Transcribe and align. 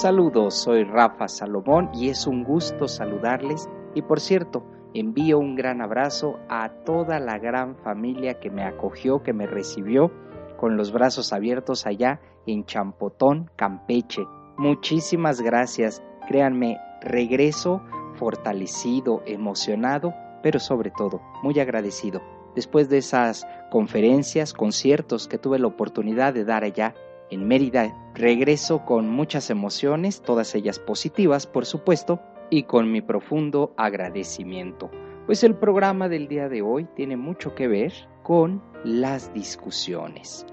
Saludos, 0.00 0.56
soy 0.56 0.84
Rafa 0.84 1.26
Salomón 1.26 1.88
y 1.94 2.10
es 2.10 2.26
un 2.26 2.44
gusto 2.44 2.86
saludarles 2.86 3.66
y 3.94 4.02
por 4.02 4.20
cierto, 4.20 4.62
envío 4.92 5.38
un 5.38 5.54
gran 5.56 5.80
abrazo 5.80 6.38
a 6.50 6.68
toda 6.84 7.18
la 7.18 7.38
gran 7.38 7.76
familia 7.76 8.38
que 8.38 8.50
me 8.50 8.62
acogió, 8.62 9.22
que 9.22 9.32
me 9.32 9.46
recibió 9.46 10.12
con 10.58 10.76
los 10.76 10.92
brazos 10.92 11.32
abiertos 11.32 11.86
allá 11.86 12.20
en 12.46 12.66
Champotón, 12.66 13.50
Campeche. 13.56 14.26
Muchísimas 14.58 15.40
gracias, 15.40 16.02
créanme, 16.28 16.78
regreso 17.00 17.80
fortalecido, 18.16 19.22
emocionado, 19.24 20.12
pero 20.42 20.60
sobre 20.60 20.90
todo 20.90 21.22
muy 21.42 21.58
agradecido. 21.58 22.20
Después 22.54 22.90
de 22.90 22.98
esas 22.98 23.46
conferencias, 23.70 24.52
conciertos 24.52 25.26
que 25.26 25.38
tuve 25.38 25.58
la 25.58 25.68
oportunidad 25.68 26.34
de 26.34 26.44
dar 26.44 26.64
allá 26.64 26.94
en 27.30 27.48
Mérida, 27.48 27.94
regreso 28.14 28.84
con 28.84 29.08
muchas 29.08 29.50
emociones, 29.50 30.22
todas 30.22 30.54
ellas 30.54 30.78
positivas, 30.78 31.46
por 31.46 31.66
supuesto, 31.66 32.20
y 32.50 32.64
con 32.64 32.92
mi 32.92 33.00
profundo 33.00 33.74
agradecimiento. 33.76 34.90
Pues 35.26 35.42
el 35.42 35.56
programa 35.56 36.08
del 36.08 36.28
día 36.28 36.48
de 36.48 36.62
hoy 36.62 36.86
tiene 36.94 37.16
mucho 37.16 37.54
que 37.54 37.66
ver 37.66 37.92
con 38.22 38.62
las 38.84 39.34
discusiones. 39.34 40.46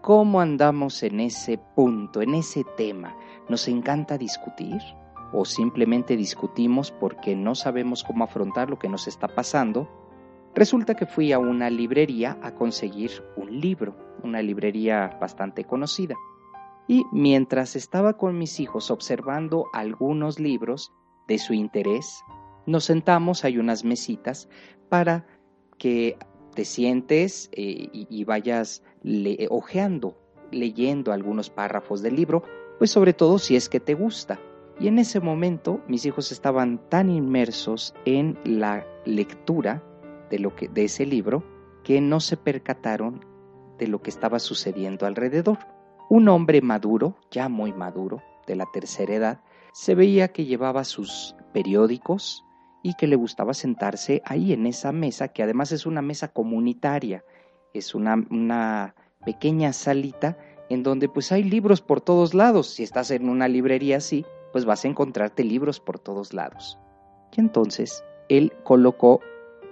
¿Cómo 0.00 0.40
andamos 0.40 1.02
en 1.02 1.20
ese 1.20 1.58
punto, 1.58 2.22
en 2.22 2.34
ese 2.34 2.64
tema? 2.76 3.16
¿Nos 3.48 3.68
encanta 3.68 4.16
discutir? 4.16 4.80
¿O 5.32 5.44
simplemente 5.44 6.16
discutimos 6.16 6.90
porque 6.90 7.34
no 7.36 7.54
sabemos 7.54 8.04
cómo 8.04 8.24
afrontar 8.24 8.70
lo 8.70 8.78
que 8.78 8.88
nos 8.88 9.08
está 9.08 9.28
pasando? 9.28 9.88
Resulta 10.54 10.94
que 10.94 11.06
fui 11.06 11.32
a 11.32 11.40
una 11.40 11.68
librería 11.68 12.38
a 12.40 12.54
conseguir 12.54 13.10
un 13.36 13.60
libro, 13.60 13.96
una 14.22 14.40
librería 14.40 15.16
bastante 15.20 15.64
conocida. 15.64 16.14
Y 16.86 17.04
mientras 17.12 17.74
estaba 17.74 18.16
con 18.16 18.38
mis 18.38 18.60
hijos 18.60 18.90
observando 18.92 19.66
algunos 19.72 20.38
libros 20.38 20.92
de 21.26 21.38
su 21.38 21.54
interés, 21.54 22.22
nos 22.66 22.84
sentamos, 22.84 23.44
hay 23.44 23.58
unas 23.58 23.84
mesitas, 23.84 24.48
para 24.88 25.26
que 25.76 26.16
te 26.54 26.64
sientes 26.64 27.50
eh, 27.52 27.88
y, 27.92 28.24
vayas 28.24 28.84
ojeando, 29.50 30.16
leyendo 30.52 31.12
algunos 31.12 31.50
párrafos 31.50 32.00
del 32.00 32.14
libro, 32.14 32.44
pues 32.78 32.92
sobre 32.92 33.12
todo 33.12 33.38
si 33.38 33.56
es 33.56 33.68
que 33.68 33.80
te 33.80 33.94
gusta. 33.94 34.38
Y 34.78 34.86
en 34.86 35.00
ese 35.00 35.18
momento 35.18 35.80
mis 35.88 36.06
hijos 36.06 36.30
estaban 36.30 36.80
tan 36.90 37.10
inmersos 37.10 37.92
en 38.04 38.38
la 38.44 38.86
lectura 39.04 39.82
de, 40.34 40.40
lo 40.40 40.56
que, 40.56 40.68
de 40.68 40.84
ese 40.84 41.06
libro 41.06 41.44
que 41.84 42.00
no 42.00 42.18
se 42.18 42.36
percataron 42.36 43.24
de 43.78 43.86
lo 43.86 44.02
que 44.02 44.10
estaba 44.10 44.40
sucediendo 44.40 45.06
alrededor. 45.06 45.58
Un 46.10 46.28
hombre 46.28 46.60
maduro, 46.60 47.16
ya 47.30 47.48
muy 47.48 47.72
maduro, 47.72 48.20
de 48.48 48.56
la 48.56 48.66
tercera 48.72 49.14
edad, 49.14 49.40
se 49.72 49.94
veía 49.94 50.28
que 50.28 50.44
llevaba 50.44 50.82
sus 50.82 51.36
periódicos 51.52 52.44
y 52.82 52.94
que 52.94 53.06
le 53.06 53.14
gustaba 53.14 53.54
sentarse 53.54 54.22
ahí 54.24 54.52
en 54.52 54.66
esa 54.66 54.90
mesa, 54.90 55.28
que 55.28 55.44
además 55.44 55.70
es 55.70 55.86
una 55.86 56.02
mesa 56.02 56.28
comunitaria, 56.32 57.24
es 57.72 57.94
una, 57.94 58.14
una 58.30 58.96
pequeña 59.24 59.72
salita 59.72 60.36
en 60.68 60.82
donde 60.82 61.08
pues 61.08 61.30
hay 61.30 61.44
libros 61.44 61.80
por 61.80 62.00
todos 62.00 62.34
lados. 62.34 62.74
Si 62.74 62.82
estás 62.82 63.12
en 63.12 63.28
una 63.28 63.46
librería 63.46 63.98
así, 63.98 64.26
pues 64.52 64.64
vas 64.64 64.84
a 64.84 64.88
encontrarte 64.88 65.44
libros 65.44 65.78
por 65.78 66.00
todos 66.00 66.32
lados. 66.34 66.76
Y 67.36 67.40
entonces 67.40 68.02
él 68.28 68.52
colocó 68.64 69.20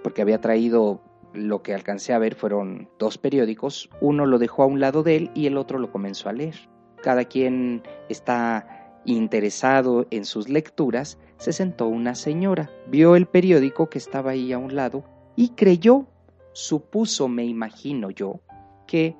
porque 0.03 0.21
había 0.21 0.41
traído 0.41 1.01
lo 1.33 1.63
que 1.63 1.73
alcancé 1.73 2.13
a 2.13 2.19
ver 2.19 2.35
fueron 2.35 2.89
dos 2.99 3.17
periódicos, 3.17 3.89
uno 4.01 4.25
lo 4.25 4.37
dejó 4.37 4.63
a 4.63 4.67
un 4.67 4.79
lado 4.79 5.03
de 5.03 5.15
él 5.15 5.31
y 5.33 5.47
el 5.47 5.57
otro 5.57 5.79
lo 5.79 5.91
comenzó 5.91 6.29
a 6.29 6.33
leer. 6.33 6.55
Cada 7.01 7.25
quien 7.25 7.81
está 8.09 9.01
interesado 9.05 10.05
en 10.11 10.25
sus 10.25 10.47
lecturas, 10.47 11.17
se 11.37 11.51
sentó 11.51 11.87
una 11.87 12.15
señora, 12.15 12.69
vio 12.87 13.15
el 13.15 13.25
periódico 13.25 13.89
que 13.89 13.97
estaba 13.97 14.31
ahí 14.31 14.53
a 14.53 14.57
un 14.57 14.75
lado 14.75 15.03
y 15.35 15.49
creyó, 15.49 16.05
supuso, 16.53 17.27
me 17.27 17.43
imagino 17.45 18.11
yo, 18.11 18.39
que 18.87 19.17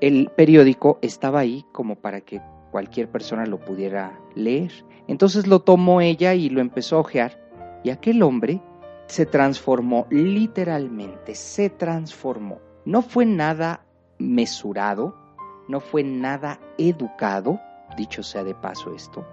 el 0.00 0.30
periódico 0.34 0.98
estaba 1.02 1.40
ahí 1.40 1.64
como 1.72 1.96
para 1.96 2.20
que 2.20 2.40
cualquier 2.70 3.10
persona 3.10 3.46
lo 3.46 3.58
pudiera 3.58 4.18
leer. 4.34 4.72
Entonces 5.08 5.46
lo 5.46 5.60
tomó 5.60 6.00
ella 6.00 6.34
y 6.34 6.48
lo 6.48 6.60
empezó 6.60 6.96
a 6.96 7.00
ojear 7.00 7.48
y 7.82 7.90
aquel 7.90 8.22
hombre 8.22 8.60
se 9.08 9.26
transformó, 9.26 10.06
literalmente, 10.10 11.34
se 11.34 11.70
transformó. 11.70 12.60
No 12.84 13.02
fue 13.02 13.26
nada 13.26 13.84
mesurado, 14.18 15.16
no 15.66 15.80
fue 15.80 16.04
nada 16.04 16.60
educado, 16.76 17.58
dicho 17.96 18.22
sea 18.22 18.44
de 18.44 18.54
paso 18.54 18.94
esto, 18.94 19.26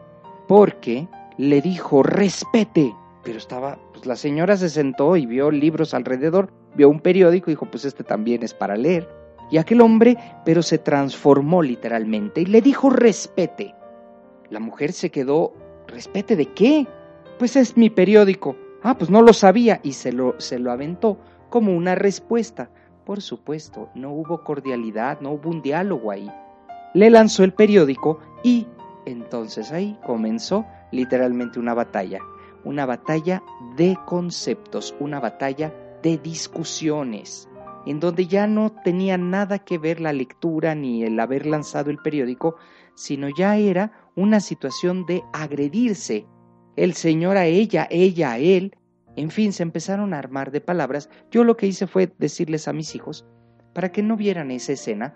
porque 0.47 1.07
le 1.37 1.61
dijo, 1.61 2.03
respete. 2.03 2.95
Pero 3.23 3.37
estaba, 3.37 3.77
pues 3.91 4.05
la 4.05 4.15
señora 4.15 4.55
se 4.55 4.69
sentó 4.69 5.17
y 5.17 5.25
vio 5.25 5.51
libros 5.51 5.93
alrededor, 5.93 6.51
vio 6.75 6.89
un 6.89 6.99
periódico 6.99 7.49
y 7.49 7.53
dijo, 7.53 7.65
pues 7.65 7.85
este 7.85 8.03
también 8.03 8.43
es 8.43 8.53
para 8.53 8.77
leer. 8.77 9.09
Y 9.51 9.57
aquel 9.57 9.81
hombre, 9.81 10.17
pero 10.45 10.63
se 10.63 10.77
transformó 10.77 11.61
literalmente 11.61 12.41
y 12.41 12.45
le 12.45 12.61
dijo, 12.61 12.89
respete. 12.89 13.75
La 14.49 14.59
mujer 14.59 14.93
se 14.93 15.09
quedó, 15.09 15.53
¿respete 15.87 16.35
de 16.35 16.45
qué? 16.53 16.87
Pues 17.37 17.55
es 17.55 17.75
mi 17.75 17.89
periódico. 17.89 18.55
Ah, 18.87 18.99
pues 18.99 19.09
no 19.09 19.23
lo 19.23 19.33
sabía 19.33 19.79
y 19.81 19.93
se 19.93 20.13
lo, 20.13 20.39
se 20.39 20.59
lo 20.59 20.71
aventó 20.71 21.17
como 21.49 21.75
una 21.75 21.95
respuesta. 21.95 22.69
Por 23.03 23.19
supuesto, 23.19 23.89
no 23.95 24.11
hubo 24.11 24.43
cordialidad, 24.43 25.21
no 25.21 25.31
hubo 25.31 25.49
un 25.49 25.63
diálogo 25.63 26.11
ahí. 26.11 26.31
Le 26.93 27.09
lanzó 27.09 27.43
el 27.43 27.51
periódico 27.51 28.19
y 28.43 28.67
entonces 29.07 29.71
ahí 29.71 29.97
comenzó 30.05 30.67
literalmente 30.91 31.57
una 31.57 31.73
batalla, 31.73 32.19
una 32.63 32.85
batalla 32.85 33.41
de 33.75 33.97
conceptos, 34.05 34.93
una 34.99 35.19
batalla 35.19 35.73
de 36.03 36.19
discusiones, 36.19 37.49
en 37.87 37.99
donde 37.99 38.27
ya 38.27 38.45
no 38.45 38.71
tenía 38.83 39.17
nada 39.17 39.57
que 39.57 39.79
ver 39.79 39.99
la 39.99 40.13
lectura 40.13 40.75
ni 40.75 41.03
el 41.03 41.19
haber 41.19 41.47
lanzado 41.47 41.89
el 41.89 41.97
periódico, 41.97 42.57
sino 42.93 43.29
ya 43.35 43.57
era 43.57 44.09
una 44.15 44.41
situación 44.41 45.07
de 45.07 45.23
agredirse, 45.33 46.27
el 46.75 46.93
señor 46.93 47.37
a 47.37 47.45
ella, 47.45 47.87
ella 47.89 48.33
a 48.33 48.37
él, 48.37 48.75
en 49.15 49.31
fin, 49.31 49.53
se 49.53 49.63
empezaron 49.63 50.13
a 50.13 50.19
armar 50.19 50.51
de 50.51 50.61
palabras. 50.61 51.09
Yo 51.31 51.43
lo 51.43 51.55
que 51.55 51.67
hice 51.67 51.87
fue 51.87 52.11
decirles 52.17 52.67
a 52.67 52.73
mis 52.73 52.95
hijos, 52.95 53.25
para 53.73 53.91
que 53.91 54.03
no 54.03 54.17
vieran 54.17 54.51
esa 54.51 54.73
escena, 54.73 55.15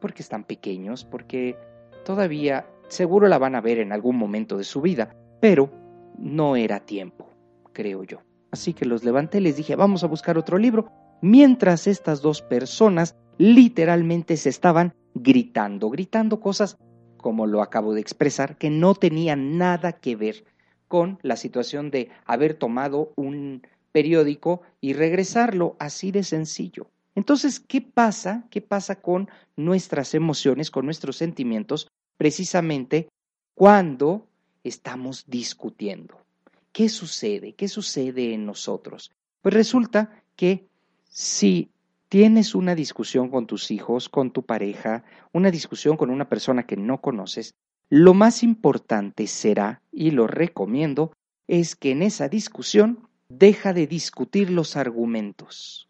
porque 0.00 0.22
están 0.22 0.44
pequeños, 0.44 1.04
porque 1.04 1.56
todavía 2.04 2.66
seguro 2.88 3.28
la 3.28 3.38
van 3.38 3.54
a 3.54 3.60
ver 3.60 3.78
en 3.78 3.92
algún 3.92 4.16
momento 4.16 4.56
de 4.56 4.64
su 4.64 4.80
vida, 4.80 5.14
pero 5.40 5.70
no 6.18 6.56
era 6.56 6.80
tiempo, 6.80 7.28
creo 7.72 8.04
yo. 8.04 8.18
Así 8.50 8.72
que 8.72 8.84
los 8.84 9.04
levanté 9.04 9.40
les 9.40 9.56
dije, 9.56 9.76
vamos 9.76 10.02
a 10.02 10.08
buscar 10.08 10.38
otro 10.38 10.58
libro, 10.58 10.90
mientras 11.22 11.86
estas 11.86 12.20
dos 12.22 12.42
personas 12.42 13.16
literalmente 13.38 14.36
se 14.36 14.48
estaban 14.48 14.92
gritando, 15.14 15.88
gritando 15.90 16.40
cosas, 16.40 16.76
como 17.16 17.46
lo 17.46 17.62
acabo 17.62 17.94
de 17.94 18.00
expresar, 18.00 18.56
que 18.56 18.70
no 18.70 18.94
tenían 18.94 19.58
nada 19.58 19.92
que 19.92 20.16
ver 20.16 20.44
con 20.90 21.20
la 21.22 21.36
situación 21.36 21.92
de 21.92 22.10
haber 22.26 22.54
tomado 22.54 23.12
un 23.14 23.62
periódico 23.92 24.62
y 24.80 24.92
regresarlo 24.92 25.76
así 25.78 26.10
de 26.10 26.24
sencillo. 26.24 26.88
Entonces, 27.14 27.60
¿qué 27.60 27.80
pasa? 27.80 28.44
¿Qué 28.50 28.60
pasa 28.60 29.00
con 29.00 29.30
nuestras 29.54 30.14
emociones, 30.14 30.68
con 30.68 30.86
nuestros 30.86 31.14
sentimientos, 31.14 31.86
precisamente 32.16 33.08
cuando 33.54 34.26
estamos 34.64 35.26
discutiendo? 35.28 36.24
¿Qué 36.72 36.88
sucede? 36.88 37.52
¿Qué 37.52 37.68
sucede 37.68 38.34
en 38.34 38.44
nosotros? 38.44 39.12
Pues 39.42 39.54
resulta 39.54 40.24
que 40.34 40.66
si 41.08 41.70
tienes 42.08 42.56
una 42.56 42.74
discusión 42.74 43.28
con 43.28 43.46
tus 43.46 43.70
hijos, 43.70 44.08
con 44.08 44.32
tu 44.32 44.42
pareja, 44.42 45.04
una 45.32 45.52
discusión 45.52 45.96
con 45.96 46.10
una 46.10 46.28
persona 46.28 46.66
que 46.66 46.76
no 46.76 47.00
conoces, 47.00 47.54
lo 47.90 48.14
más 48.14 48.44
importante 48.44 49.26
será, 49.26 49.82
y 49.92 50.12
lo 50.12 50.28
recomiendo, 50.28 51.12
es 51.48 51.74
que 51.74 51.90
en 51.90 52.02
esa 52.02 52.28
discusión 52.28 53.08
deja 53.28 53.72
de 53.72 53.88
discutir 53.88 54.50
los 54.50 54.76
argumentos. 54.76 55.88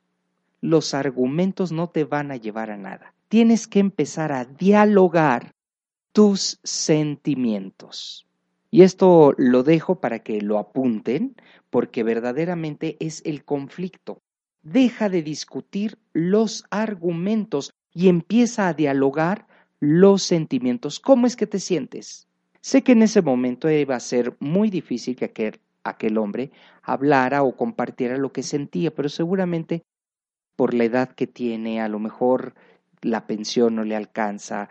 Los 0.62 0.94
argumentos 0.94 1.72
no 1.72 1.90
te 1.90 2.04
van 2.04 2.30
a 2.30 2.36
llevar 2.36 2.70
a 2.70 2.78
nada. 2.78 3.14
Tienes 3.28 3.68
que 3.68 3.80
empezar 3.80 4.32
a 4.32 4.46
dialogar 4.46 5.52
tus 6.12 6.58
sentimientos. 6.64 8.26
Y 8.70 8.82
esto 8.82 9.34
lo 9.36 9.62
dejo 9.62 10.00
para 10.00 10.20
que 10.20 10.40
lo 10.40 10.58
apunten, 10.58 11.36
porque 11.68 12.02
verdaderamente 12.02 12.96
es 13.00 13.20
el 13.26 13.44
conflicto. 13.44 14.22
Deja 14.62 15.10
de 15.10 15.22
discutir 15.22 15.98
los 16.14 16.64
argumentos 16.70 17.72
y 17.92 18.08
empieza 18.08 18.68
a 18.68 18.74
dialogar 18.74 19.46
los 19.80 20.22
sentimientos. 20.22 21.00
¿Cómo 21.00 21.26
es 21.26 21.36
que 21.36 21.46
te 21.46 21.58
sientes? 21.58 22.28
Sé 22.60 22.82
que 22.82 22.92
en 22.92 23.02
ese 23.02 23.22
momento 23.22 23.70
iba 23.70 23.96
a 23.96 24.00
ser 24.00 24.36
muy 24.38 24.68
difícil 24.68 25.16
que 25.16 25.24
aquel, 25.24 25.60
aquel 25.82 26.18
hombre 26.18 26.52
hablara 26.82 27.42
o 27.42 27.56
compartiera 27.56 28.18
lo 28.18 28.32
que 28.32 28.42
sentía, 28.42 28.94
pero 28.94 29.08
seguramente 29.08 29.82
por 30.56 30.74
la 30.74 30.84
edad 30.84 31.10
que 31.10 31.26
tiene, 31.26 31.80
a 31.80 31.88
lo 31.88 31.98
mejor 31.98 32.54
la 33.00 33.26
pensión 33.26 33.76
no 33.76 33.84
le 33.84 33.96
alcanza, 33.96 34.68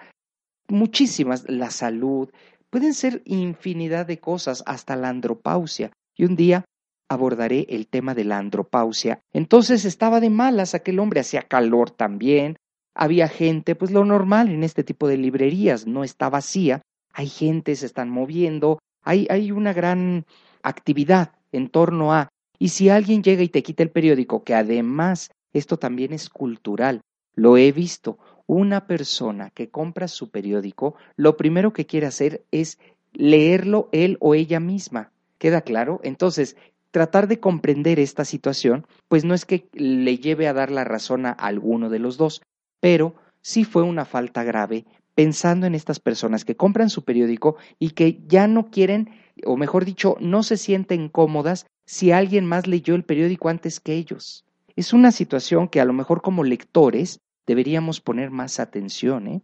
muchísimas, 0.68 1.50
la 1.50 1.72
salud, 1.72 2.30
pueden 2.70 2.94
ser 2.94 3.24
infinidad 3.26 4.06
de 4.06 4.20
cosas, 4.20 4.64
hasta 4.68 4.96
la 4.96 5.10
andropausia. 5.10 5.92
Y 6.16 6.26
un 6.26 6.36
día 6.36 6.66
abordaré 7.10 7.66
el 7.70 7.88
tema 7.88 8.14
de 8.14 8.24
la 8.26 8.38
andropausia. 8.38 9.20
Entonces 9.34 9.84
estaba 9.86 10.20
de 10.20 10.30
malas 10.30 10.76
aquel 10.76 11.00
hombre, 11.00 11.22
hacía 11.22 11.42
calor 11.42 11.90
también, 11.90 12.58
había 13.00 13.30
gente, 13.30 13.76
pues 13.76 13.92
lo 13.92 14.04
normal 14.04 14.50
en 14.50 14.62
este 14.62 14.84
tipo 14.84 15.08
de 15.08 15.16
librerías, 15.16 15.88
no 15.88 16.04
está 16.04 16.30
vacía, 16.30 16.82
hay 17.14 17.28
gente, 17.28 17.74
se 17.78 17.86
están 17.86 18.10
moviendo, 18.10 18.80
hay, 19.02 19.26
hay 19.30 19.54
una 19.54 19.72
gran 19.72 20.26
actividad 20.64 21.32
en 21.54 21.70
torno 21.70 22.14
a, 22.14 22.28
y 22.58 22.70
si 22.70 22.90
alguien 22.90 23.24
llega 23.24 23.42
y 23.42 23.48
te 23.48 23.64
quita 23.64 23.84
el 23.84 23.90
periódico, 23.90 24.44
que 24.44 24.54
además 24.54 25.32
esto 25.54 25.80
también 25.80 26.12
es 26.12 26.30
cultural, 26.30 27.00
lo 27.36 27.56
he 27.56 27.72
visto, 27.72 28.20
una 28.48 28.86
persona 28.86 29.50
que 29.52 29.70
compra 29.70 30.10
su 30.10 30.30
periódico, 30.30 30.96
lo 31.16 31.38
primero 31.38 31.72
que 31.72 31.86
quiere 31.86 32.06
hacer 32.06 32.44
es 32.52 32.80
leerlo 33.14 33.88
él 33.94 34.18
o 34.20 34.36
ella 34.36 34.60
misma. 34.60 35.14
¿Queda 35.38 35.62
claro? 35.62 36.02
Entonces, 36.04 36.58
tratar 36.92 37.30
de 37.30 37.40
comprender 37.40 37.98
esta 37.98 38.26
situación, 38.26 38.86
pues 39.08 39.24
no 39.24 39.34
es 39.34 39.46
que 39.46 39.70
le 39.72 40.18
lleve 40.18 40.50
a 40.50 40.54
dar 40.54 40.70
la 40.70 40.84
razón 40.84 41.26
a 41.26 41.32
alguno 41.32 41.90
de 41.90 42.00
los 42.00 42.18
dos, 42.18 42.42
pero 42.80 43.16
sí 43.42 43.64
fue 43.64 43.84
una 43.84 44.06
falta 44.06 44.44
grave 44.44 44.86
pensando 45.16 45.68
en 45.68 45.76
estas 45.76 46.00
personas 46.00 46.46
que 46.46 46.56
compran 46.56 46.90
su 46.90 47.04
periódico 47.04 47.58
y 47.78 47.90
que 47.90 48.22
ya 48.28 48.48
no 48.48 48.70
quieren, 48.70 49.10
o 49.46 49.58
mejor 49.58 49.84
dicho, 49.84 50.16
no 50.22 50.44
se 50.44 50.56
sienten 50.56 51.10
cómodas 51.10 51.66
si 51.86 52.12
alguien 52.12 52.46
más 52.46 52.68
leyó 52.68 52.96
el 52.96 53.04
periódico 53.04 53.50
antes 53.50 53.80
que 53.80 53.96
ellos. 53.96 54.46
Es 54.76 54.94
una 54.94 55.12
situación 55.12 55.68
que 55.68 55.82
a 55.82 55.86
lo 55.86 55.92
mejor 55.92 56.22
como 56.22 56.44
lectores 56.44 57.20
deberíamos 57.46 58.00
poner 58.00 58.32
más 58.32 58.60
atención, 58.60 59.28
¿eh? 59.28 59.42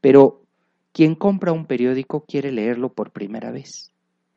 Pero 0.00 0.46
quien 0.92 1.14
compra 1.14 1.52
un 1.52 1.66
periódico 1.66 2.24
quiere 2.24 2.50
leerlo 2.52 2.92
por 2.92 3.10
primera 3.10 3.50
vez. 3.50 3.92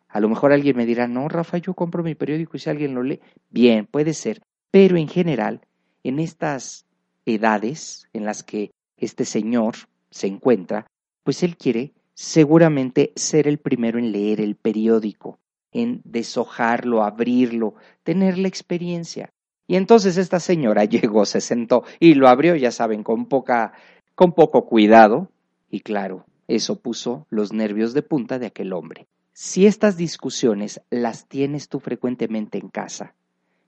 A 0.09 0.19
lo 0.19 0.29
mejor 0.29 0.51
alguien 0.51 0.75
me 0.75 0.85
dirá, 0.85 1.07
no, 1.07 1.29
Rafa, 1.29 1.59
yo 1.59 1.73
compro 1.73 2.03
mi 2.03 2.13
periódico 2.13 2.57
y 2.57 2.59
si 2.59 2.69
alguien 2.69 2.93
lo 2.93 3.03
lee, 3.03 3.21
bien, 3.49 3.85
puede 3.85 4.13
ser, 4.13 4.41
pero 4.69 4.97
en 4.97 5.07
general, 5.07 5.61
en 6.03 6.19
estas 6.19 6.85
edades 7.25 8.07
en 8.13 8.25
las 8.25 8.43
que 8.43 8.71
este 8.97 9.25
señor 9.25 9.75
se 10.09 10.27
encuentra, 10.27 10.87
pues 11.23 11.43
él 11.43 11.57
quiere 11.57 11.93
seguramente 12.13 13.13
ser 13.15 13.47
el 13.47 13.57
primero 13.57 13.97
en 13.99 14.11
leer 14.11 14.39
el 14.41 14.55
periódico, 14.55 15.39
en 15.71 16.01
deshojarlo, 16.03 17.03
abrirlo, 17.03 17.75
tener 18.03 18.37
la 18.37 18.47
experiencia. 18.47 19.29
Y 19.67 19.75
entonces 19.75 20.17
esta 20.17 20.39
señora 20.39 20.85
llegó, 20.85 21.25
se 21.25 21.41
sentó 21.41 21.83
y 21.99 22.13
lo 22.13 22.27
abrió, 22.27 22.55
ya 22.55 22.71
saben, 22.71 23.03
con 23.03 23.25
poca, 23.25 23.73
con 24.15 24.33
poco 24.33 24.65
cuidado, 24.65 25.29
y 25.69 25.79
claro, 25.79 26.25
eso 26.47 26.79
puso 26.79 27.25
los 27.29 27.53
nervios 27.53 27.93
de 27.93 28.03
punta 28.03 28.37
de 28.37 28.47
aquel 28.47 28.73
hombre. 28.73 29.07
Si 29.31 29.65
estas 29.65 29.97
discusiones 29.97 30.81
las 30.91 31.27
tienes 31.27 31.67
tú 31.67 31.79
frecuentemente 31.79 32.59
en 32.59 32.69
casa, 32.69 33.15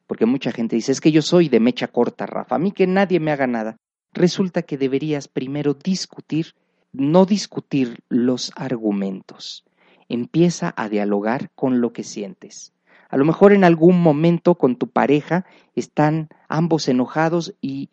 porque 0.08 0.26
mucha 0.26 0.52
gente 0.52 0.76
dice, 0.76 0.92
es 0.92 1.02
que 1.02 1.12
yo 1.12 1.22
soy 1.22 1.50
de 1.50 1.60
mecha 1.60 1.88
corta, 1.88 2.26
Rafa, 2.26 2.56
a 2.56 2.60
mí 2.60 2.72
que 2.72 2.88
nadie 2.88 3.20
me 3.20 3.32
haga 3.32 3.48
nada, 3.48 3.78
resulta 4.14 4.62
que 4.62 4.78
deberías 4.78 5.28
primero 5.28 5.74
discutir, 5.74 6.54
no 6.94 7.26
discutir 7.26 8.00
los 8.10 8.52
argumentos. 8.56 9.66
Empieza 10.08 10.74
a 10.78 10.88
dialogar 10.90 11.50
con 11.56 11.82
lo 11.82 11.92
que 11.92 12.04
sientes. 12.04 12.74
A 13.10 13.18
lo 13.18 13.26
mejor 13.26 13.54
en 13.54 13.64
algún 13.64 14.02
momento 14.02 14.56
con 14.56 14.76
tu 14.76 14.90
pareja 14.90 15.46
están 15.76 16.30
ambos 16.48 16.88
enojados 16.88 17.56
y 17.62 17.90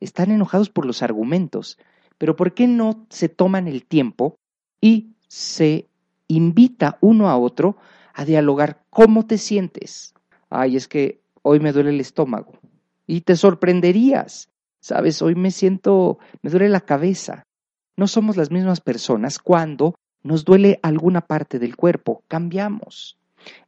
están 0.00 0.30
enojados 0.30 0.68
por 0.70 0.86
los 0.86 1.02
argumentos, 1.02 1.78
pero 2.18 2.36
¿por 2.36 2.54
qué 2.54 2.66
no 2.66 3.06
se 3.08 3.28
toman 3.28 3.68
el 3.68 3.84
tiempo 3.84 4.36
y 4.80 5.14
se 5.28 5.88
invita 6.28 6.98
uno 7.00 7.28
a 7.28 7.36
otro 7.36 7.76
a 8.12 8.24
dialogar 8.24 8.84
cómo 8.90 9.26
te 9.26 9.38
sientes. 9.38 10.14
Ay, 10.48 10.76
es 10.76 10.88
que 10.88 11.20
hoy 11.44 11.60
me 11.60 11.72
duele 11.72 11.90
el 11.90 12.00
estómago. 12.00 12.58
Y 13.06 13.20
te 13.20 13.36
sorprenderías. 13.36 14.48
Sabes, 14.80 15.22
hoy 15.22 15.34
me 15.34 15.50
siento, 15.50 16.18
me 16.42 16.50
duele 16.50 16.68
la 16.68 16.80
cabeza. 16.80 17.44
No 17.96 18.08
somos 18.08 18.36
las 18.36 18.50
mismas 18.50 18.80
personas 18.80 19.38
cuando 19.38 19.94
nos 20.22 20.44
duele 20.44 20.80
alguna 20.82 21.20
parte 21.20 21.58
del 21.58 21.76
cuerpo, 21.76 22.24
cambiamos. 22.28 23.18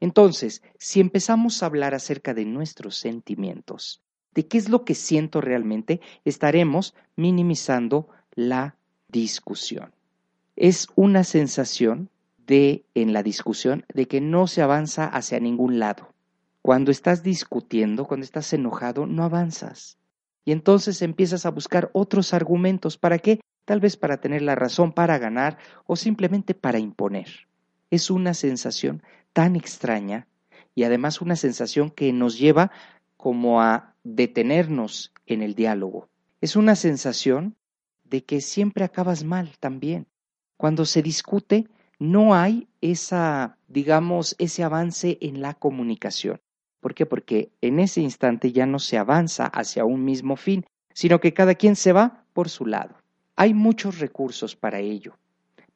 Entonces, 0.00 0.62
si 0.78 1.00
empezamos 1.00 1.62
a 1.62 1.66
hablar 1.66 1.94
acerca 1.94 2.34
de 2.34 2.46
nuestros 2.46 2.96
sentimientos, 2.96 4.00
de 4.34 4.46
qué 4.46 4.58
es 4.58 4.68
lo 4.68 4.84
que 4.84 4.94
siento 4.94 5.40
realmente, 5.40 6.00
estaremos 6.24 6.94
minimizando 7.14 8.08
la 8.34 8.76
discusión. 9.08 9.92
Es 10.56 10.88
una 10.94 11.24
sensación 11.24 12.08
de 12.46 12.84
en 12.94 13.12
la 13.12 13.22
discusión 13.22 13.84
de 13.92 14.06
que 14.06 14.22
no 14.22 14.46
se 14.46 14.62
avanza 14.62 15.06
hacia 15.06 15.40
ningún 15.40 15.78
lado. 15.78 16.15
Cuando 16.66 16.90
estás 16.90 17.22
discutiendo, 17.22 18.06
cuando 18.06 18.24
estás 18.24 18.52
enojado, 18.52 19.06
no 19.06 19.22
avanzas. 19.22 19.98
Y 20.44 20.50
entonces 20.50 21.00
empiezas 21.00 21.46
a 21.46 21.52
buscar 21.52 21.90
otros 21.92 22.34
argumentos. 22.34 22.98
¿Para 22.98 23.20
qué? 23.20 23.38
Tal 23.64 23.78
vez 23.78 23.96
para 23.96 24.16
tener 24.16 24.42
la 24.42 24.56
razón, 24.56 24.90
para 24.92 25.16
ganar 25.18 25.58
o 25.86 25.94
simplemente 25.94 26.54
para 26.54 26.80
imponer. 26.80 27.28
Es 27.88 28.10
una 28.10 28.34
sensación 28.34 29.04
tan 29.32 29.54
extraña 29.54 30.26
y 30.74 30.82
además 30.82 31.20
una 31.20 31.36
sensación 31.36 31.88
que 31.88 32.12
nos 32.12 32.36
lleva 32.36 32.72
como 33.16 33.62
a 33.62 33.94
detenernos 34.02 35.12
en 35.24 35.42
el 35.42 35.54
diálogo. 35.54 36.08
Es 36.40 36.56
una 36.56 36.74
sensación 36.74 37.54
de 38.02 38.24
que 38.24 38.40
siempre 38.40 38.82
acabas 38.82 39.22
mal 39.22 39.52
también. 39.60 40.08
Cuando 40.56 40.84
se 40.84 41.00
discute, 41.00 41.68
no 42.00 42.34
hay 42.34 42.66
esa, 42.80 43.56
digamos, 43.68 44.34
ese 44.40 44.64
avance 44.64 45.16
en 45.20 45.40
la 45.40 45.54
comunicación. 45.54 46.40
¿Por 46.86 46.94
qué? 46.94 47.04
Porque 47.04 47.50
en 47.62 47.80
ese 47.80 48.00
instante 48.00 48.52
ya 48.52 48.64
no 48.64 48.78
se 48.78 48.96
avanza 48.96 49.46
hacia 49.46 49.84
un 49.84 50.04
mismo 50.04 50.36
fin, 50.36 50.64
sino 50.94 51.18
que 51.18 51.34
cada 51.34 51.56
quien 51.56 51.74
se 51.74 51.92
va 51.92 52.22
por 52.32 52.48
su 52.48 52.64
lado. 52.64 52.94
Hay 53.34 53.54
muchos 53.54 53.98
recursos 53.98 54.54
para 54.54 54.78
ello, 54.78 55.18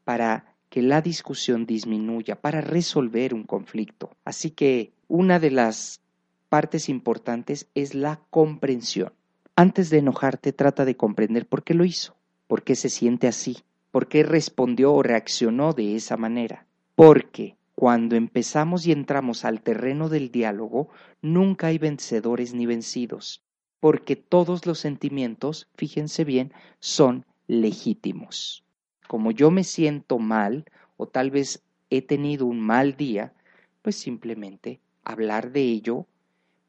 para 0.05 0.55
que 0.69 0.83
la 0.83 1.03
discusión 1.03 1.67
disminuya, 1.67 2.41
para 2.41 2.61
resolver 2.61 3.35
un 3.35 3.43
conflicto. 3.43 4.13
Así 4.25 4.53
que 4.53 4.93
una 5.09 5.41
de 5.41 5.51
las 5.51 6.01
partes 6.49 6.89
importantes 6.89 7.67
es 7.75 7.97
la 7.97 8.21
comprensión. 8.31 9.13
Antes 9.57 9.91
de 9.91 9.99
enojarte, 9.99 10.53
trata 10.53 10.85
de 10.85 10.97
comprender 10.97 11.49
por 11.49 11.65
qué 11.65 11.75
lo 11.75 11.85
hizo, 11.85 12.15
por 12.47 12.63
qué 12.63 12.77
se 12.77 12.89
siente 12.89 13.27
así, 13.27 13.57
¿Por 13.91 14.07
qué 14.07 14.23
respondió 14.23 14.93
o 14.93 15.03
reaccionó 15.03 15.73
de 15.73 15.97
esa 15.97 16.17
manera? 16.17 16.67
Porque 16.95 17.57
cuando 17.81 18.15
empezamos 18.15 18.87
y 18.87 18.93
entramos 18.93 19.47
al 19.47 19.63
terreno 19.63 20.11
del 20.11 20.31
diálogo, 20.31 20.91
nunca 21.23 21.69
hay 21.69 21.79
vencedores 21.79 22.53
ni 22.53 22.67
vencidos, 22.67 23.43
porque 23.81 24.17
todos 24.17 24.67
los 24.67 24.79
sentimientos, 24.79 25.67
fíjense 25.77 26.25
bien, 26.25 26.53
son 26.79 27.25
legítimos. 27.47 28.65
Como 29.09 29.31
yo 29.31 29.51
me 29.51 29.65
siento 29.65 30.19
mal 30.19 30.67
o 30.99 31.07
tal 31.07 31.31
vez 31.31 31.63
he 31.89 32.03
tenido 32.03 32.45
un 32.45 32.61
mal 32.61 32.99
día, 32.99 33.33
pues 33.81 33.97
simplemente 33.97 34.79
hablar 35.03 35.51
de 35.51 35.63
ello 35.63 36.07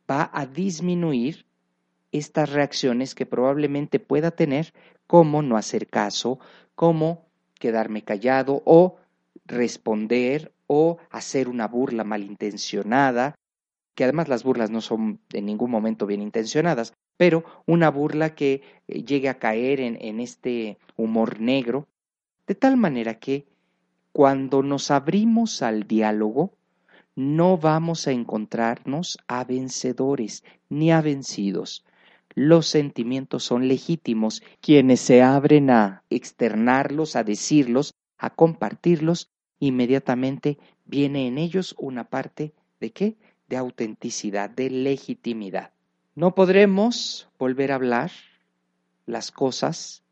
va 0.10 0.32
a 0.34 0.46
disminuir 0.46 1.46
estas 2.14 2.54
reacciones 2.54 3.16
que 3.16 3.26
probablemente 3.26 4.00
pueda 4.00 4.32
tener, 4.32 4.74
como 5.08 5.42
no 5.42 5.58
hacer 5.58 5.88
caso, 5.88 6.40
como 6.74 7.26
quedarme 7.60 8.02
callado 8.02 8.64
o 8.64 8.96
responder 9.46 10.54
o 10.74 11.00
hacer 11.10 11.50
una 11.50 11.68
burla 11.68 12.06
malintencionada, 12.06 13.36
que 13.94 14.06
además 14.06 14.30
las 14.30 14.46
burlas 14.46 14.72
no 14.72 14.80
son 14.80 15.20
en 15.34 15.46
ningún 15.46 15.70
momento 15.70 16.06
bien 16.06 16.22
intencionadas, 16.22 16.94
pero 17.18 17.44
una 17.66 17.92
burla 17.92 18.36
que 18.36 18.62
eh, 18.88 19.04
llegue 19.04 19.28
a 19.28 19.38
caer 19.38 19.82
en, 19.82 19.98
en 20.00 20.22
este 20.22 20.78
humor 20.96 21.42
negro, 21.42 21.90
de 22.48 22.56
tal 22.56 22.78
manera 22.78 23.20
que 23.20 23.48
cuando 24.14 24.64
nos 24.64 24.92
abrimos 24.92 25.62
al 25.62 25.88
diálogo, 25.88 26.54
no 27.18 27.58
vamos 27.58 28.08
a 28.08 28.12
encontrarnos 28.12 29.18
a 29.28 29.44
vencedores 29.44 30.46
ni 30.70 30.94
a 30.94 31.02
vencidos, 31.02 31.84
los 32.34 32.68
sentimientos 32.68 33.44
son 33.44 33.68
legítimos. 33.68 34.42
Quienes 34.62 35.02
se 35.02 35.22
abren 35.22 35.70
a 35.70 36.04
externarlos, 36.10 37.18
a 37.18 37.26
decirlos, 37.26 37.94
a 38.18 38.30
compartirlos, 38.30 39.31
inmediatamente 39.62 40.58
viene 40.86 41.28
en 41.28 41.38
ellos 41.38 41.76
una 41.78 42.10
parte 42.10 42.54
de 42.82 42.92
qué? 42.92 43.16
De 43.48 43.58
autenticidad, 43.58 44.50
de 44.50 44.70
legitimidad. 44.70 45.72
No 46.16 46.36
podremos 46.36 47.30
volver 47.40 47.72
a 47.72 47.76
hablar 47.76 48.12
las 49.06 49.32
cosas 49.32 50.04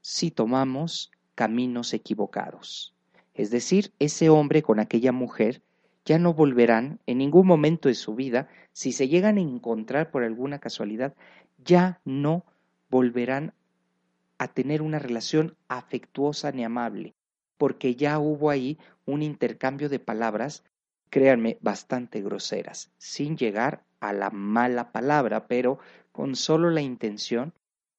si 0.00 0.30
tomamos 0.30 1.10
caminos 1.34 1.92
equivocados. 1.92 2.94
Es 3.34 3.50
decir, 3.50 3.92
ese 3.98 4.30
hombre 4.30 4.62
con 4.62 4.78
aquella 4.78 5.12
mujer 5.12 5.62
ya 6.04 6.18
no 6.18 6.32
volverán 6.32 7.00
en 7.06 7.18
ningún 7.18 7.46
momento 7.46 7.88
de 7.88 7.94
su 7.94 8.14
vida, 8.14 8.48
si 8.72 8.92
se 8.92 9.08
llegan 9.08 9.36
a 9.36 9.40
encontrar 9.40 10.10
por 10.10 10.22
alguna 10.22 10.58
casualidad, 10.58 11.14
ya 11.64 12.00
no 12.04 12.44
volverán 12.88 13.52
a 14.38 14.48
tener 14.48 14.80
una 14.80 14.98
relación 14.98 15.56
afectuosa 15.68 16.52
ni 16.52 16.64
amable, 16.64 17.14
porque 17.62 17.94
ya 17.94 18.18
hubo 18.18 18.50
ahí 18.50 18.76
un 19.06 19.22
intercambio 19.22 19.88
de 19.88 20.00
palabras, 20.00 20.64
créanme, 21.10 21.58
bastante 21.60 22.20
groseras, 22.20 22.90
sin 22.98 23.36
llegar 23.36 23.84
a 24.00 24.12
la 24.12 24.30
mala 24.30 24.90
palabra, 24.90 25.46
pero 25.46 25.78
con 26.10 26.34
solo 26.34 26.70
la 26.70 26.80
intención 26.80 27.54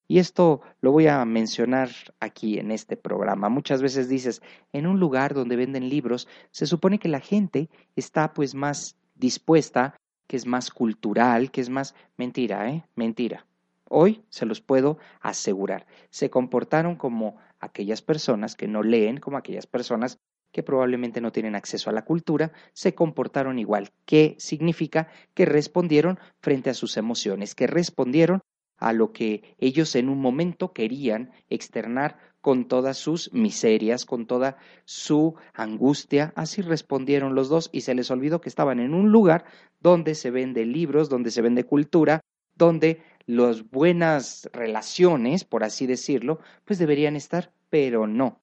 y 0.05 0.19
esto 0.19 0.59
lo 0.81 0.91
voy 0.91 1.07
a 1.07 1.23
mencionar 1.23 1.91
aquí 2.19 2.59
en 2.59 2.71
este 2.71 2.97
programa. 2.97 3.47
Muchas 3.47 3.81
veces 3.81 4.09
dices, 4.09 4.41
en 4.73 4.85
un 4.85 4.99
lugar 4.99 5.33
donde 5.33 5.55
venden 5.55 5.87
libros, 5.87 6.27
se 6.51 6.65
supone 6.65 6.99
que 6.99 7.07
la 7.07 7.21
gente 7.21 7.69
está 7.95 8.33
pues 8.33 8.55
más 8.55 8.97
dispuesta, 9.15 9.95
que 10.27 10.35
es 10.35 10.45
más 10.45 10.71
cultural, 10.71 11.51
que 11.51 11.61
es 11.61 11.69
más 11.69 11.95
mentira, 12.17 12.69
¿eh? 12.69 12.83
Mentira. 12.95 13.45
Hoy 13.87 14.23
se 14.27 14.45
los 14.45 14.59
puedo 14.59 14.97
asegurar. 15.21 15.85
Se 16.09 16.29
comportaron 16.29 16.97
como 16.97 17.37
aquellas 17.63 18.01
personas 18.01 18.55
que 18.55 18.67
no 18.67 18.83
leen, 18.83 19.17
como 19.17 19.37
aquellas 19.37 19.67
personas 19.67 20.19
que 20.51 20.63
probablemente 20.63 21.19
no 21.19 21.31
tienen 21.31 21.55
acceso 21.55 21.89
a 21.89 21.93
la 21.93 22.05
cultura, 22.05 22.51
se 22.73 22.93
comportaron 22.93 23.57
igual. 23.59 23.91
¿Qué 24.05 24.35
significa? 24.37 25.07
Que 25.33 25.45
respondieron 25.45 26.19
frente 26.41 26.69
a 26.69 26.75
sus 26.75 26.95
emociones, 26.95 27.55
que 27.55 27.67
respondieron 27.67 28.41
a 28.77 28.93
lo 28.93 29.11
que 29.11 29.55
ellos 29.59 29.95
en 29.95 30.09
un 30.09 30.19
momento 30.19 30.73
querían 30.73 31.31
externar 31.49 32.17
con 32.41 32.67
todas 32.67 32.97
sus 32.97 33.31
miserias, 33.33 34.05
con 34.05 34.27
toda 34.27 34.57
su 34.83 35.35
angustia. 35.53 36.33
Así 36.35 36.61
respondieron 36.61 37.33
los 37.33 37.49
dos 37.49 37.69
y 37.71 37.81
se 37.81 37.95
les 37.95 38.11
olvidó 38.11 38.41
que 38.41 38.49
estaban 38.49 38.79
en 38.79 38.93
un 38.93 39.11
lugar 39.11 39.45
donde 39.79 40.13
se 40.13 40.31
vende 40.31 40.65
libros, 40.65 41.09
donde 41.09 41.31
se 41.31 41.41
vende 41.41 41.63
cultura, 41.63 42.19
donde 42.55 43.01
las 43.25 43.69
buenas 43.69 44.49
relaciones, 44.53 45.43
por 45.43 45.63
así 45.63 45.87
decirlo, 45.87 46.39
pues 46.65 46.79
deberían 46.79 47.15
estar, 47.15 47.51
pero 47.69 48.07
no. 48.07 48.41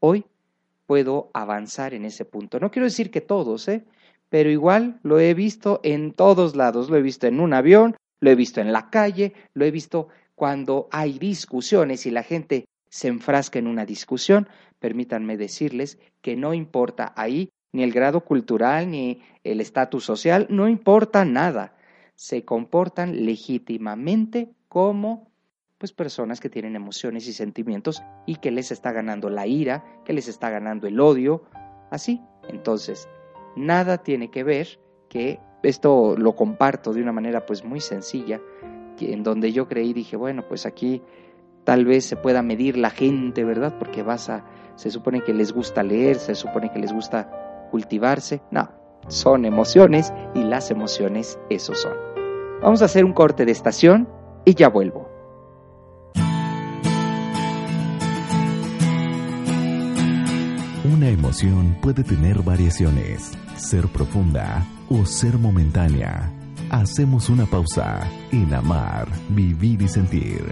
Hoy 0.00 0.24
puedo 0.86 1.30
avanzar 1.34 1.94
en 1.94 2.04
ese 2.04 2.24
punto. 2.24 2.60
No 2.60 2.70
quiero 2.70 2.86
decir 2.86 3.10
que 3.10 3.20
todos, 3.20 3.68
¿eh? 3.68 3.84
pero 4.28 4.50
igual 4.50 5.00
lo 5.02 5.20
he 5.20 5.34
visto 5.34 5.80
en 5.82 6.12
todos 6.12 6.56
lados. 6.56 6.90
Lo 6.90 6.96
he 6.96 7.02
visto 7.02 7.26
en 7.26 7.40
un 7.40 7.54
avión, 7.54 7.96
lo 8.20 8.30
he 8.30 8.34
visto 8.34 8.60
en 8.60 8.72
la 8.72 8.90
calle, 8.90 9.34
lo 9.54 9.64
he 9.64 9.70
visto 9.70 10.08
cuando 10.34 10.88
hay 10.90 11.18
discusiones 11.18 12.06
y 12.06 12.10
la 12.10 12.22
gente 12.22 12.66
se 12.88 13.08
enfrasca 13.08 13.58
en 13.58 13.66
una 13.66 13.84
discusión, 13.84 14.48
permítanme 14.78 15.36
decirles 15.36 15.98
que 16.22 16.36
no 16.36 16.54
importa 16.54 17.12
ahí 17.16 17.50
ni 17.72 17.82
el 17.82 17.92
grado 17.92 18.20
cultural 18.20 18.90
ni 18.90 19.20
el 19.44 19.60
estatus 19.60 20.04
social, 20.04 20.46
no 20.50 20.68
importa 20.68 21.24
nada. 21.24 21.75
Se 22.16 22.44
comportan 22.44 23.24
legítimamente 23.24 24.50
como 24.68 25.30
pues 25.78 25.92
personas 25.92 26.40
que 26.40 26.48
tienen 26.48 26.74
emociones 26.74 27.28
y 27.28 27.32
sentimientos 27.32 28.02
y 28.26 28.36
que 28.36 28.50
les 28.50 28.72
está 28.72 28.92
ganando 28.92 29.28
la 29.28 29.46
ira, 29.46 29.84
que 30.04 30.12
les 30.12 30.26
está 30.26 30.50
ganando 30.50 30.86
el 30.86 30.98
odio, 30.98 31.44
así. 31.90 32.20
Entonces, 32.48 33.08
nada 33.56 33.98
tiene 33.98 34.30
que 34.30 34.42
ver 34.42 34.80
que 35.08 35.38
esto 35.62 36.16
lo 36.16 36.34
comparto 36.34 36.92
de 36.92 37.02
una 37.02 37.12
manera 37.12 37.44
pues 37.44 37.64
muy 37.64 37.80
sencilla, 37.80 38.40
en 38.98 39.22
donde 39.22 39.52
yo 39.52 39.68
creí, 39.68 39.92
dije, 39.92 40.16
bueno, 40.16 40.42
pues 40.48 40.64
aquí 40.64 41.02
tal 41.64 41.84
vez 41.84 42.04
se 42.06 42.16
pueda 42.16 42.42
medir 42.42 42.78
la 42.78 42.90
gente, 42.90 43.44
¿verdad? 43.44 43.76
Porque 43.78 44.02
vas 44.02 44.30
a, 44.30 44.44
se 44.76 44.90
supone 44.90 45.22
que 45.22 45.34
les 45.34 45.52
gusta 45.52 45.82
leer, 45.82 46.16
se 46.16 46.34
supone 46.34 46.70
que 46.70 46.78
les 46.78 46.92
gusta 46.92 47.68
cultivarse. 47.70 48.40
No, 48.50 48.70
son 49.08 49.44
emociones 49.44 50.12
y 50.34 50.42
las 50.42 50.70
emociones 50.70 51.38
eso 51.50 51.74
son. 51.74 51.92
Vamos 52.62 52.82
a 52.82 52.86
hacer 52.86 53.04
un 53.04 53.12
corte 53.12 53.44
de 53.44 53.52
estación 53.52 54.08
y 54.44 54.54
ya 54.54 54.68
vuelvo. 54.68 55.08
Una 60.84 61.08
emoción 61.08 61.76
puede 61.82 62.04
tener 62.04 62.42
variaciones, 62.42 63.32
ser 63.56 63.86
profunda 63.88 64.64
o 64.88 65.04
ser 65.04 65.36
momentánea. 65.36 66.32
Hacemos 66.70 67.28
una 67.28 67.44
pausa 67.44 68.08
en 68.32 68.54
amar, 68.54 69.08
vivir 69.28 69.82
y 69.82 69.88
sentir. 69.88 70.42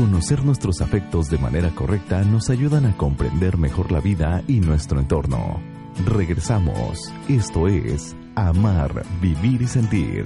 Conocer 0.00 0.42
nuestros 0.46 0.80
afectos 0.80 1.28
de 1.28 1.36
manera 1.36 1.74
correcta 1.74 2.24
nos 2.24 2.48
ayudan 2.48 2.86
a 2.86 2.96
comprender 2.96 3.58
mejor 3.58 3.92
la 3.92 4.00
vida 4.00 4.42
y 4.48 4.60
nuestro 4.60 4.98
entorno. 4.98 5.60
Regresamos. 6.06 7.12
Esto 7.28 7.68
es 7.68 8.16
Amar, 8.34 9.04
Vivir 9.20 9.60
y 9.60 9.66
Sentir. 9.66 10.24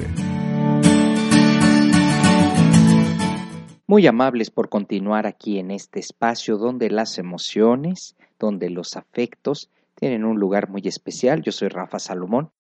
Muy 3.89 4.07
amables 4.07 4.53
por 4.53 4.69
continuar 4.69 5.27
aquí 5.27 5.59
en 5.59 5.73
este 5.73 5.99
espacio 5.99 6.57
donde 6.57 6.89
las 6.89 7.19
emociones, 7.19 8.15
donde 8.39 8.71
los 8.71 8.97
afectos 8.97 9.73
tienen 9.97 10.25
un 10.25 10.39
lugar 10.39 10.71
muy 10.71 10.83
especial. 10.85 11.43
Yo 11.43 11.51
soy 11.51 11.67
Rafa 11.67 11.99
Salomón 11.99 12.53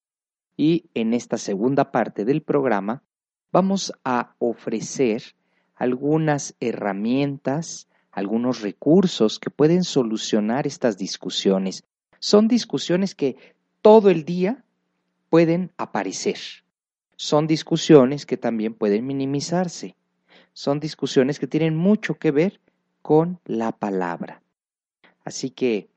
y 0.56 0.90
en 0.94 1.14
esta 1.14 1.38
segunda 1.38 1.92
parte 1.92 2.24
del 2.24 2.42
programa 2.42 3.04
vamos 3.52 3.92
a 4.02 4.34
ofrecer 4.40 5.22
algunas 5.74 6.54
herramientas, 6.60 7.88
algunos 8.10 8.60
recursos 8.60 9.38
que 9.38 9.50
pueden 9.50 9.84
solucionar 9.84 10.66
estas 10.66 10.98
discusiones. 10.98 11.84
Son 12.18 12.48
discusiones 12.48 13.14
que 13.14 13.36
todo 13.82 14.10
el 14.10 14.24
día 14.24 14.64
pueden 15.30 15.72
aparecer. 15.76 16.38
Son 17.16 17.46
discusiones 17.46 18.26
que 18.26 18.36
también 18.36 18.74
pueden 18.74 19.06
minimizarse 19.06 19.96
son 20.54 20.78
discusiones 20.80 21.38
que 21.38 21.48
tienen 21.48 21.76
mucho 21.76 22.14
que 22.14 22.30
ver 22.30 22.60
con 23.02 23.40
la 23.44 23.72
palabra. 23.72 24.40
Así 25.24 25.50
que 25.50 25.88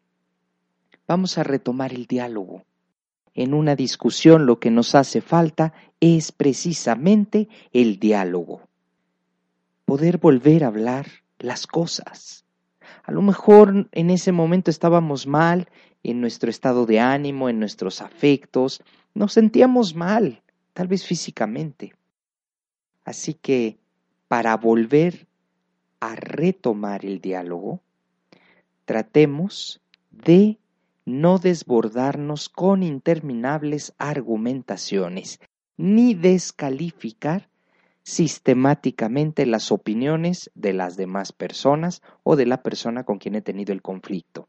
vamos 1.08 1.38
a 1.38 1.44
retomar 1.44 1.94
el 1.94 2.08
diálogo. 2.08 2.64
En 3.34 3.54
una 3.54 3.76
discusión 3.76 4.48
lo 4.48 4.60
que 4.60 4.72
nos 4.72 4.96
hace 4.96 5.22
falta 5.22 5.74
es 6.00 6.32
precisamente 6.32 7.48
el 7.72 8.00
diálogo. 8.00 8.67
Poder 9.88 10.18
volver 10.18 10.66
a 10.66 10.68
hablar 10.68 11.08
las 11.40 11.66
cosas. 11.66 12.44
A 13.04 13.14
lo 13.14 13.22
mejor 13.22 13.88
en 13.94 14.10
ese 14.10 14.34
momento 14.34 14.70
estábamos 14.70 15.28
mal 15.28 15.70
en 16.04 16.20
nuestro 16.20 16.50
estado 16.50 16.86
de 16.86 17.00
ánimo, 17.00 17.48
en 17.48 17.58
nuestros 17.58 18.02
afectos, 18.02 18.84
nos 19.14 19.32
sentíamos 19.32 19.96
mal, 19.96 20.44
tal 20.74 20.90
vez 20.90 21.06
físicamente. 21.06 21.94
Así 23.06 23.34
que 23.34 23.78
para 24.28 24.58
volver 24.58 25.26
a 26.02 26.18
retomar 26.18 27.06
el 27.06 27.22
diálogo, 27.22 27.80
tratemos 28.84 29.80
de 30.12 30.58
no 31.06 31.40
desbordarnos 31.40 32.50
con 32.50 32.84
interminables 32.84 33.94
argumentaciones, 33.98 35.40
ni 35.78 36.14
descalificar 36.14 37.48
sistemáticamente 38.08 39.46
las 39.46 39.70
opiniones 39.70 40.50
de 40.56 40.72
las 40.72 40.96
demás 40.96 41.34
personas 41.34 42.02
o 42.24 42.38
de 42.38 42.46
la 42.46 42.64
persona 42.64 43.04
con 43.04 43.18
quien 43.18 43.36
he 43.36 43.42
tenido 43.42 43.74
el 43.74 43.82
conflicto 43.82 44.48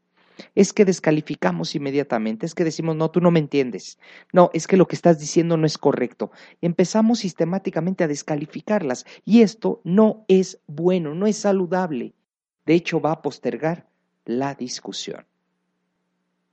es 0.55 0.71
que 0.71 0.85
descalificamos 0.85 1.75
inmediatamente, 1.75 2.45
es 2.45 2.55
que 2.55 2.63
decimos, 2.63 2.95
no, 2.95 3.11
tú 3.11 3.19
no 3.19 3.31
me 3.31 3.39
entiendes, 3.39 3.99
no, 4.31 4.49
es 4.53 4.65
que 4.65 4.77
lo 4.77 4.87
que 4.87 4.95
estás 4.95 5.19
diciendo 5.19 5.57
no 5.57 5.65
es 5.65 5.77
correcto. 5.77 6.31
Empezamos 6.61 7.19
sistemáticamente 7.19 8.05
a 8.05 8.07
descalificarlas 8.07 9.05
y 9.25 9.41
esto 9.41 9.81
no 9.83 10.23
es 10.29 10.61
bueno, 10.65 11.13
no 11.13 11.27
es 11.27 11.35
saludable. 11.35 12.13
De 12.65 12.75
hecho, 12.75 13.01
va 13.01 13.11
a 13.11 13.21
postergar 13.21 13.89
la 14.23 14.55
discusión. 14.55 15.25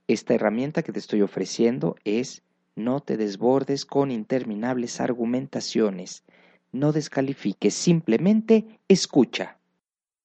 Esta 0.09 0.33
herramienta 0.33 0.83
que 0.83 0.91
te 0.91 0.99
estoy 0.99 1.21
ofreciendo 1.21 1.95
es 2.03 2.43
no 2.75 2.99
te 2.99 3.15
desbordes 3.15 3.85
con 3.85 4.11
interminables 4.11 4.99
argumentaciones, 4.99 6.25
no 6.71 6.91
descalifiques, 6.91 7.73
simplemente 7.73 8.79
escucha. 8.87 9.57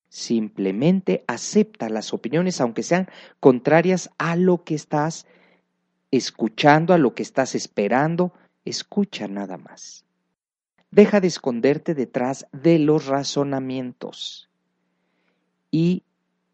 Simplemente 0.09 1.25
acepta 1.27 1.89
las 1.89 2.13
opiniones, 2.13 2.61
aunque 2.61 2.83
sean 2.83 3.09
contrarias 3.41 4.11
a 4.19 4.37
lo 4.37 4.63
que 4.65 4.75
estás 4.75 5.27
escuchando, 6.11 6.93
a 6.93 6.99
lo 6.99 7.15
que 7.15 7.23
estás 7.23 7.55
esperando. 7.55 8.35
Escucha 8.65 9.27
nada 9.29 9.57
más. 9.57 10.05
Deja 10.91 11.21
de 11.21 11.29
esconderte 11.29 11.95
detrás 11.95 12.47
de 12.53 12.79
los 12.79 13.07
razonamientos. 13.07 14.49
y 15.71 16.03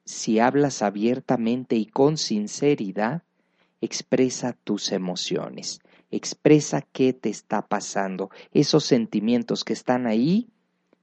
si 0.08 0.38
hablas 0.38 0.80
abiertamente 0.80 1.76
y 1.76 1.84
con 1.84 2.16
sinceridad, 2.16 3.24
expresa 3.82 4.54
tus 4.64 4.90
emociones, 4.92 5.82
expresa 6.10 6.82
qué 6.92 7.12
te 7.12 7.28
está 7.28 7.66
pasando. 7.66 8.30
Esos 8.52 8.84
sentimientos 8.84 9.64
que 9.64 9.72
están 9.72 10.06
ahí 10.06 10.48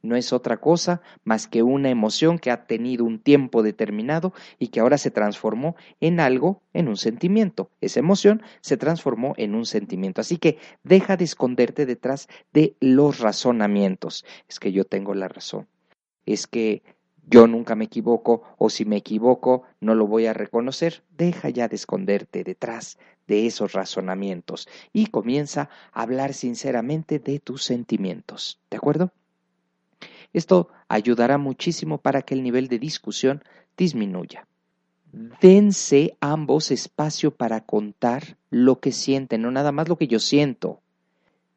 no 0.06 0.16
es 0.16 0.32
otra 0.32 0.58
cosa 0.58 1.02
más 1.24 1.48
que 1.48 1.64
una 1.64 1.90
emoción 1.90 2.38
que 2.40 2.52
ha 2.52 2.68
tenido 2.68 3.04
un 3.04 3.20
tiempo 3.20 3.64
determinado 3.64 4.34
y 4.60 4.68
que 4.68 4.80
ahora 4.80 4.98
se 4.98 5.12
transformó 5.12 5.76
en 6.00 6.20
algo, 6.20 6.62
en 6.74 6.88
un 6.88 6.96
sentimiento. 6.96 7.72
Esa 7.82 8.00
emoción 8.00 8.42
se 8.62 8.78
transformó 8.78 9.34
en 9.38 9.56
un 9.56 9.66
sentimiento. 9.66 10.22
Así 10.22 10.38
que 10.38 10.58
deja 10.84 11.18
de 11.18 11.26
esconderte 11.26 11.86
detrás 11.86 12.28
de 12.54 12.76
los 12.80 13.20
razonamientos. 13.20 14.26
Es 14.48 14.60
que 14.60 14.72
yo 14.72 14.86
tengo 14.86 15.14
la 15.16 15.28
razón. 15.28 15.68
Es 16.26 16.48
que 16.48 16.84
yo 17.28 17.48
nunca 17.48 17.76
me 17.76 17.86
equivoco 17.86 18.44
o 18.58 18.70
si 18.70 18.86
me 18.86 18.98
equivoco 18.98 19.64
no 19.80 19.96
lo 19.96 20.08
voy 20.08 20.28
a 20.28 20.34
reconocer. 20.34 21.04
Deja 21.18 21.50
ya 21.50 21.68
de 21.68 21.76
esconderte 21.76 22.44
detrás 22.44 22.98
de 23.28 23.48
esos 23.48 23.74
razonamientos 23.74 24.68
y 24.94 25.08
comienza 25.08 25.70
a 25.92 26.04
hablar 26.04 26.34
sinceramente 26.34 27.20
de 27.20 27.40
tus 27.40 27.64
sentimientos. 27.64 28.60
¿De 28.70 28.78
acuerdo? 28.78 29.12
Esto 30.34 30.70
ayudará 30.88 31.38
muchísimo 31.38 31.98
para 31.98 32.22
que 32.22 32.34
el 32.34 32.44
nivel 32.44 32.68
de 32.68 32.78
discusión 32.78 33.44
disminuya. 33.78 34.48
Dense 35.42 36.18
ambos 36.20 36.72
espacio 36.72 37.32
para 37.32 37.62
contar 37.62 38.38
lo 38.50 38.80
que 38.82 38.92
sienten, 38.92 39.42
no 39.42 39.52
nada 39.52 39.72
más 39.72 39.88
lo 39.88 39.98
que 39.98 40.08
yo 40.08 40.20
siento, 40.20 40.82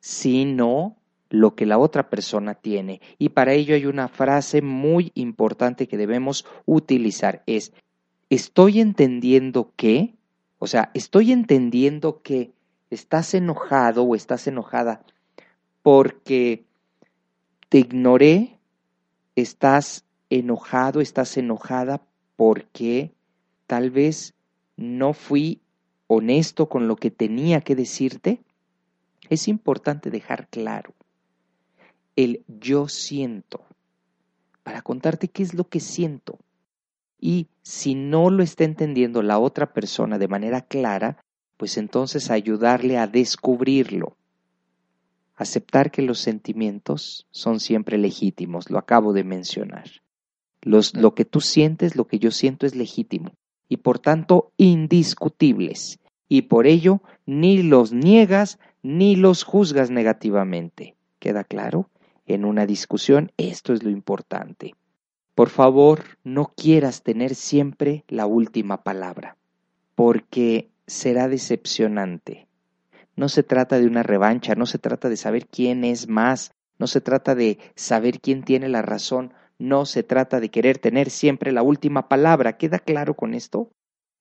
sino 0.00 0.96
lo 1.30 1.54
que 1.54 1.66
la 1.66 1.78
otra 1.78 2.08
persona 2.10 2.54
tiene. 2.54 3.00
Y 3.18 3.30
para 3.30 3.52
ello 3.52 3.74
hay 3.74 3.86
una 3.86 4.08
frase 4.08 4.62
muy 4.62 5.12
importante 5.14 5.86
que 5.86 5.96
debemos 5.96 6.46
utilizar. 6.64 7.42
Es, 7.46 7.72
estoy 8.30 8.80
entendiendo 8.80 9.72
que, 9.76 10.14
o 10.58 10.66
sea, 10.66 10.90
estoy 10.94 11.32
entendiendo 11.32 12.22
que 12.22 12.52
estás 12.90 13.34
enojado 13.34 14.04
o 14.04 14.14
estás 14.14 14.46
enojada 14.46 15.04
porque 15.82 16.64
te 17.68 17.78
ignoré, 17.78 18.58
estás 19.36 20.04
enojado, 20.30 21.00
estás 21.00 21.36
enojada 21.36 22.02
porque 22.36 23.12
tal 23.66 23.90
vez 23.90 24.34
no 24.76 25.12
fui 25.12 25.60
honesto 26.06 26.68
con 26.68 26.88
lo 26.88 26.96
que 26.96 27.10
tenía 27.10 27.60
que 27.60 27.74
decirte. 27.74 28.40
Es 29.28 29.48
importante 29.48 30.10
dejar 30.10 30.48
claro 30.48 30.94
el 32.18 32.44
yo 32.48 32.88
siento, 32.88 33.64
para 34.64 34.82
contarte 34.82 35.28
qué 35.28 35.44
es 35.44 35.54
lo 35.54 35.68
que 35.68 35.78
siento. 35.78 36.40
Y 37.20 37.46
si 37.62 37.94
no 37.94 38.28
lo 38.28 38.42
está 38.42 38.64
entendiendo 38.64 39.22
la 39.22 39.38
otra 39.38 39.72
persona 39.72 40.18
de 40.18 40.26
manera 40.26 40.62
clara, 40.62 41.24
pues 41.56 41.76
entonces 41.76 42.32
ayudarle 42.32 42.98
a 42.98 43.06
descubrirlo. 43.06 44.16
Aceptar 45.36 45.92
que 45.92 46.02
los 46.02 46.18
sentimientos 46.18 47.28
son 47.30 47.60
siempre 47.60 47.98
legítimos, 47.98 48.68
lo 48.68 48.78
acabo 48.78 49.12
de 49.12 49.22
mencionar. 49.22 49.88
Lo 50.62 51.14
que 51.14 51.24
tú 51.24 51.40
sientes, 51.40 51.94
lo 51.94 52.08
que 52.08 52.18
yo 52.18 52.32
siento 52.32 52.66
es 52.66 52.74
legítimo 52.74 53.30
y 53.68 53.76
por 53.76 54.00
tanto 54.00 54.50
indiscutibles. 54.56 56.00
Y 56.28 56.42
por 56.42 56.66
ello 56.66 57.00
ni 57.26 57.62
los 57.62 57.92
niegas 57.92 58.58
ni 58.82 59.14
los 59.14 59.44
juzgas 59.44 59.90
negativamente. 59.92 60.96
¿Queda 61.20 61.44
claro? 61.44 61.88
En 62.28 62.44
una 62.44 62.66
discusión, 62.66 63.32
esto 63.36 63.72
es 63.72 63.82
lo 63.82 63.90
importante. 63.90 64.74
Por 65.34 65.48
favor, 65.48 66.04
no 66.24 66.52
quieras 66.56 67.02
tener 67.02 67.34
siempre 67.34 68.04
la 68.08 68.26
última 68.26 68.82
palabra, 68.82 69.36
porque 69.94 70.70
será 70.86 71.28
decepcionante. 71.28 72.46
No 73.16 73.28
se 73.28 73.42
trata 73.42 73.78
de 73.78 73.86
una 73.86 74.02
revancha, 74.02 74.54
no 74.54 74.66
se 74.66 74.78
trata 74.78 75.08
de 75.08 75.16
saber 75.16 75.46
quién 75.46 75.84
es 75.84 76.08
más, 76.08 76.52
no 76.78 76.86
se 76.86 77.00
trata 77.00 77.34
de 77.34 77.58
saber 77.74 78.20
quién 78.20 78.44
tiene 78.44 78.68
la 78.68 78.82
razón, 78.82 79.32
no 79.58 79.86
se 79.86 80.02
trata 80.02 80.38
de 80.38 80.50
querer 80.50 80.78
tener 80.78 81.10
siempre 81.10 81.50
la 81.50 81.62
última 81.62 82.08
palabra. 82.08 82.56
¿Queda 82.56 82.78
claro 82.78 83.14
con 83.14 83.34
esto? 83.34 83.72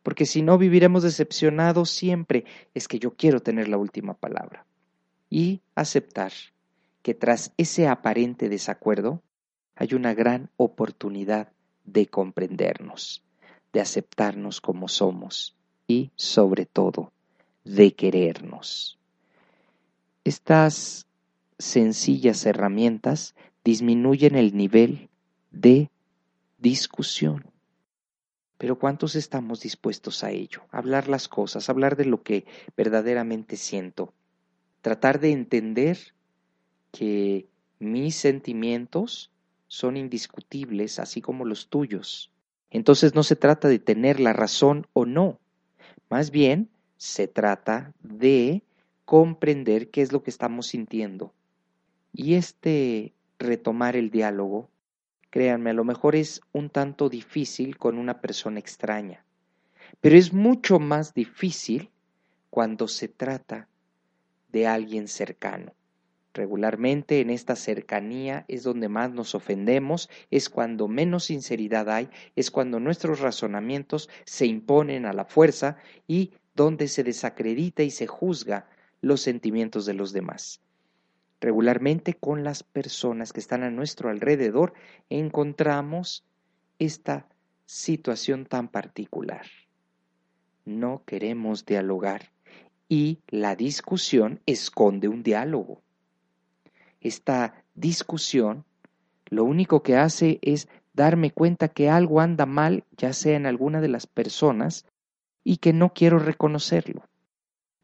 Porque 0.02 0.26
si 0.26 0.42
no 0.42 0.58
viviremos 0.58 1.04
decepcionados 1.04 1.92
siempre. 1.92 2.46
Es 2.74 2.88
que 2.88 2.98
yo 2.98 3.16
quiero 3.16 3.40
tener 3.40 3.68
la 3.68 3.78
última 3.78 4.16
palabra. 4.16 4.66
Y 5.30 5.62
aceptar 5.76 6.32
que 7.08 7.14
tras 7.14 7.54
ese 7.56 7.88
aparente 7.88 8.50
desacuerdo 8.50 9.24
hay 9.78 9.94
una 9.94 10.14
gran 10.14 10.50
oportunidad 10.58 11.54
de 11.86 12.08
comprendernos, 12.08 13.24
de 13.72 13.80
aceptarnos 13.80 14.60
como 14.60 14.90
somos 14.90 15.56
y, 15.88 16.12
sobre 16.18 16.66
todo, 16.66 17.14
de 17.64 17.94
querernos. 17.94 19.00
Estas 20.26 21.08
sencillas 21.58 22.46
herramientas 22.46 23.36
disminuyen 23.64 24.36
el 24.36 24.58
nivel 24.58 25.08
de 25.52 25.90
discusión. 26.58 27.46
Pero 28.58 28.78
¿cuántos 28.80 29.16
estamos 29.16 29.62
dispuestos 29.62 30.26
a 30.26 30.32
ello? 30.32 30.64
Hablar 30.72 31.08
las 31.08 31.30
cosas, 31.30 31.70
hablar 31.70 31.96
de 31.96 32.04
lo 32.04 32.22
que 32.22 32.46
verdaderamente 32.76 33.56
siento, 33.56 34.14
tratar 34.82 35.22
de 35.22 35.32
entender 35.32 36.17
que 36.98 37.46
mis 37.78 38.16
sentimientos 38.16 39.30
son 39.68 39.98
indiscutibles, 39.98 40.98
así 40.98 41.22
como 41.22 41.46
los 41.46 41.68
tuyos. 41.70 42.32
Entonces 42.72 43.14
no 43.14 43.22
se 43.22 43.36
trata 43.36 43.68
de 43.68 43.78
tener 43.78 44.20
la 44.20 44.34
razón 44.34 44.88
o 44.94 45.06
no, 45.06 45.40
más 46.10 46.32
bien 46.32 46.70
se 46.98 47.28
trata 47.28 47.94
de 48.02 48.64
comprender 49.06 49.90
qué 49.90 50.02
es 50.02 50.12
lo 50.12 50.24
que 50.24 50.32
estamos 50.32 50.68
sintiendo. 50.68 51.34
Y 52.14 52.34
este 52.34 53.14
retomar 53.38 53.96
el 53.96 54.10
diálogo, 54.10 54.70
créanme, 55.30 55.70
a 55.70 55.74
lo 55.74 55.84
mejor 55.84 56.16
es 56.16 56.42
un 56.52 56.70
tanto 56.72 57.10
difícil 57.10 57.78
con 57.78 58.00
una 58.00 58.22
persona 58.22 58.60
extraña, 58.60 59.24
pero 60.02 60.18
es 60.18 60.34
mucho 60.34 60.80
más 60.80 61.14
difícil 61.14 61.92
cuando 62.50 62.88
se 62.88 63.08
trata 63.08 63.68
de 64.50 64.66
alguien 64.66 65.08
cercano. 65.08 65.77
Regularmente 66.38 67.20
en 67.20 67.32
esta 67.32 67.56
cercanía 67.56 68.46
es 68.48 68.62
donde 68.62 68.90
más 68.90 69.12
nos 69.12 69.34
ofendemos, 69.34 70.08
es 70.30 70.52
cuando 70.52 70.88
menos 70.88 71.24
sinceridad 71.24 71.90
hay, 71.90 72.12
es 72.36 72.52
cuando 72.52 72.80
nuestros 72.80 73.22
razonamientos 73.22 74.08
se 74.24 74.46
imponen 74.46 75.08
a 75.08 75.14
la 75.14 75.26
fuerza 75.26 75.78
y 76.06 76.34
donde 76.54 76.90
se 76.90 77.04
desacredita 77.04 77.82
y 77.82 77.90
se 77.90 78.06
juzga 78.06 78.70
los 79.02 79.22
sentimientos 79.22 79.88
de 79.88 79.96
los 79.96 80.14
demás. 80.14 80.62
Regularmente 81.42 82.14
con 82.14 82.44
las 82.44 82.62
personas 82.62 83.34
que 83.34 83.40
están 83.40 83.64
a 83.64 83.72
nuestro 83.72 84.12
alrededor 84.12 84.74
encontramos 85.10 86.24
esta 86.78 87.28
situación 87.66 88.46
tan 88.46 88.68
particular. 88.68 89.48
No 90.66 91.02
queremos 91.04 91.66
dialogar 91.66 92.30
y 92.88 93.22
la 93.28 93.56
discusión 93.56 94.40
esconde 94.46 95.08
un 95.08 95.24
diálogo 95.24 95.82
esta 97.08 97.64
discusión, 97.76 98.66
lo 99.30 99.44
único 99.44 99.84
que 99.84 99.96
hace 99.96 100.40
es 100.42 100.68
darme 100.94 101.32
cuenta 101.32 101.68
que 101.68 101.90
algo 101.90 102.22
anda 102.22 102.46
mal, 102.46 102.84
ya 102.98 103.14
sea 103.14 103.36
en 103.36 103.46
alguna 103.46 103.82
de 103.82 103.88
las 103.88 104.08
personas, 104.08 104.86
y 105.44 105.58
que 105.58 105.74
no 105.74 105.94
quiero 105.94 106.20
reconocerlo. 106.20 107.04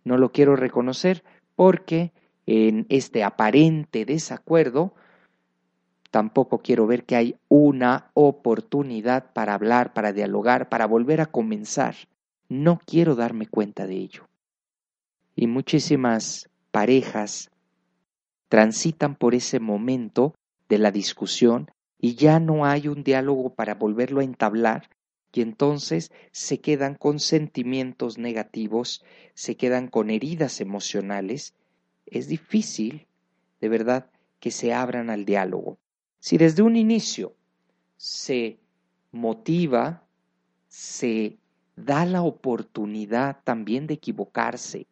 No 0.03 0.17
lo 0.17 0.31
quiero 0.31 0.55
reconocer 0.55 1.23
porque 1.55 2.11
en 2.45 2.85
este 2.89 3.23
aparente 3.23 4.05
desacuerdo 4.05 4.93
tampoco 6.11 6.59
quiero 6.59 6.85
ver 6.85 7.05
que 7.05 7.15
hay 7.15 7.35
una 7.47 8.11
oportunidad 8.13 9.31
para 9.33 9.53
hablar, 9.53 9.93
para 9.93 10.11
dialogar, 10.11 10.69
para 10.69 10.85
volver 10.85 11.21
a 11.21 11.25
comenzar. 11.25 11.95
No 12.49 12.79
quiero 12.85 13.15
darme 13.15 13.47
cuenta 13.47 13.87
de 13.87 13.95
ello. 13.95 14.27
Y 15.35 15.47
muchísimas 15.47 16.49
parejas 16.71 17.49
transitan 18.53 19.15
por 19.15 19.33
ese 19.33 19.59
momento 19.59 20.35
de 20.69 20.77
la 20.77 20.91
discusión 20.91 21.71
y 21.97 22.13
ya 22.13 22.39
no 22.39 22.65
hay 22.65 22.87
un 22.87 23.03
diálogo 23.03 23.55
para 23.55 23.73
volverlo 23.73 24.19
a 24.19 24.23
entablar 24.23 24.91
y 25.33 25.41
entonces 25.41 26.11
se 26.31 26.61
quedan 26.61 26.93
con 26.93 27.17
sentimientos 27.17 28.19
negativos, 28.19 29.03
se 29.33 29.57
quedan 29.57 29.87
con 29.87 30.11
heridas 30.11 30.61
emocionales. 30.61 31.55
Es 32.05 32.27
difícil, 32.27 33.07
de 33.59 33.69
verdad, 33.69 34.11
que 34.39 34.51
se 34.51 34.71
abran 34.71 35.09
al 35.09 35.25
diálogo. 35.25 35.79
Si 36.19 36.37
desde 36.37 36.61
un 36.61 36.75
inicio 36.75 37.33
se 37.97 38.59
motiva, 39.11 40.03
se 40.67 41.39
da 41.75 42.05
la 42.05 42.21
oportunidad 42.21 43.39
también 43.43 43.87
de 43.87 43.95
equivocarse 43.95 44.85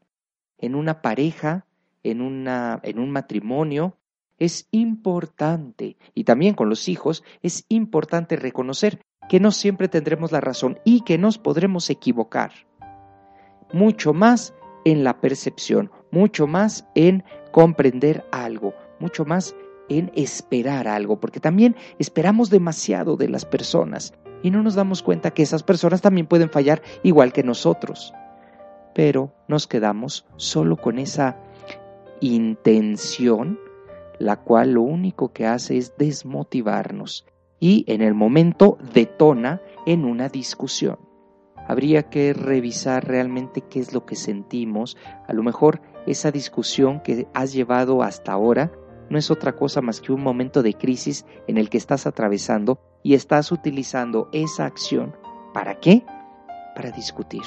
en 0.57 0.73
una 0.73 1.03
pareja 1.03 1.67
en, 2.03 2.21
una, 2.21 2.79
en 2.83 2.99
un 2.99 3.11
matrimonio, 3.11 3.97
es 4.37 4.67
importante, 4.71 5.97
y 6.15 6.23
también 6.23 6.55
con 6.55 6.69
los 6.69 6.89
hijos, 6.89 7.23
es 7.43 7.65
importante 7.69 8.35
reconocer 8.35 9.01
que 9.29 9.39
no 9.39 9.51
siempre 9.51 9.87
tendremos 9.87 10.31
la 10.31 10.41
razón 10.41 10.79
y 10.83 11.01
que 11.01 11.17
nos 11.17 11.37
podremos 11.37 11.89
equivocar. 11.89 12.51
Mucho 13.71 14.13
más 14.13 14.53
en 14.83 15.03
la 15.03 15.21
percepción, 15.21 15.91
mucho 16.11 16.47
más 16.47 16.87
en 16.95 17.23
comprender 17.51 18.25
algo, 18.31 18.73
mucho 18.99 19.25
más 19.25 19.55
en 19.89 20.11
esperar 20.15 20.87
algo, 20.87 21.19
porque 21.19 21.39
también 21.39 21.75
esperamos 21.99 22.49
demasiado 22.49 23.17
de 23.17 23.29
las 23.29 23.45
personas 23.45 24.13
y 24.43 24.49
no 24.49 24.63
nos 24.63 24.75
damos 24.75 25.03
cuenta 25.03 25.31
que 25.31 25.43
esas 25.43 25.63
personas 25.63 26.01
también 26.01 26.27
pueden 26.27 26.49
fallar 26.49 26.81
igual 27.03 27.33
que 27.33 27.43
nosotros. 27.43 28.13
Pero 28.93 29.33
nos 29.47 29.67
quedamos 29.67 30.25
solo 30.35 30.77
con 30.77 30.99
esa 30.99 31.37
intención, 32.21 33.59
la 34.19 34.37
cual 34.37 34.73
lo 34.73 34.83
único 34.83 35.33
que 35.33 35.45
hace 35.45 35.77
es 35.77 35.97
desmotivarnos 35.97 37.25
y 37.59 37.83
en 37.87 38.01
el 38.01 38.13
momento 38.13 38.77
detona 38.93 39.61
en 39.85 40.05
una 40.05 40.29
discusión. 40.29 40.97
Habría 41.67 42.09
que 42.09 42.33
revisar 42.33 43.07
realmente 43.07 43.61
qué 43.61 43.79
es 43.79 43.93
lo 43.93 44.05
que 44.05 44.15
sentimos. 44.15 44.97
A 45.27 45.33
lo 45.33 45.43
mejor 45.43 45.81
esa 46.07 46.31
discusión 46.31 47.01
que 47.01 47.27
has 47.33 47.53
llevado 47.53 48.01
hasta 48.01 48.31
ahora 48.31 48.71
no 49.09 49.17
es 49.17 49.29
otra 49.29 49.55
cosa 49.55 49.81
más 49.81 50.01
que 50.01 50.11
un 50.11 50.23
momento 50.23 50.63
de 50.63 50.73
crisis 50.73 51.25
en 51.47 51.57
el 51.57 51.69
que 51.69 51.77
estás 51.77 52.07
atravesando 52.07 52.79
y 53.03 53.13
estás 53.13 53.51
utilizando 53.51 54.29
esa 54.31 54.65
acción. 54.65 55.15
¿Para 55.53 55.79
qué? 55.79 56.03
Para 56.75 56.91
discutir. 56.91 57.43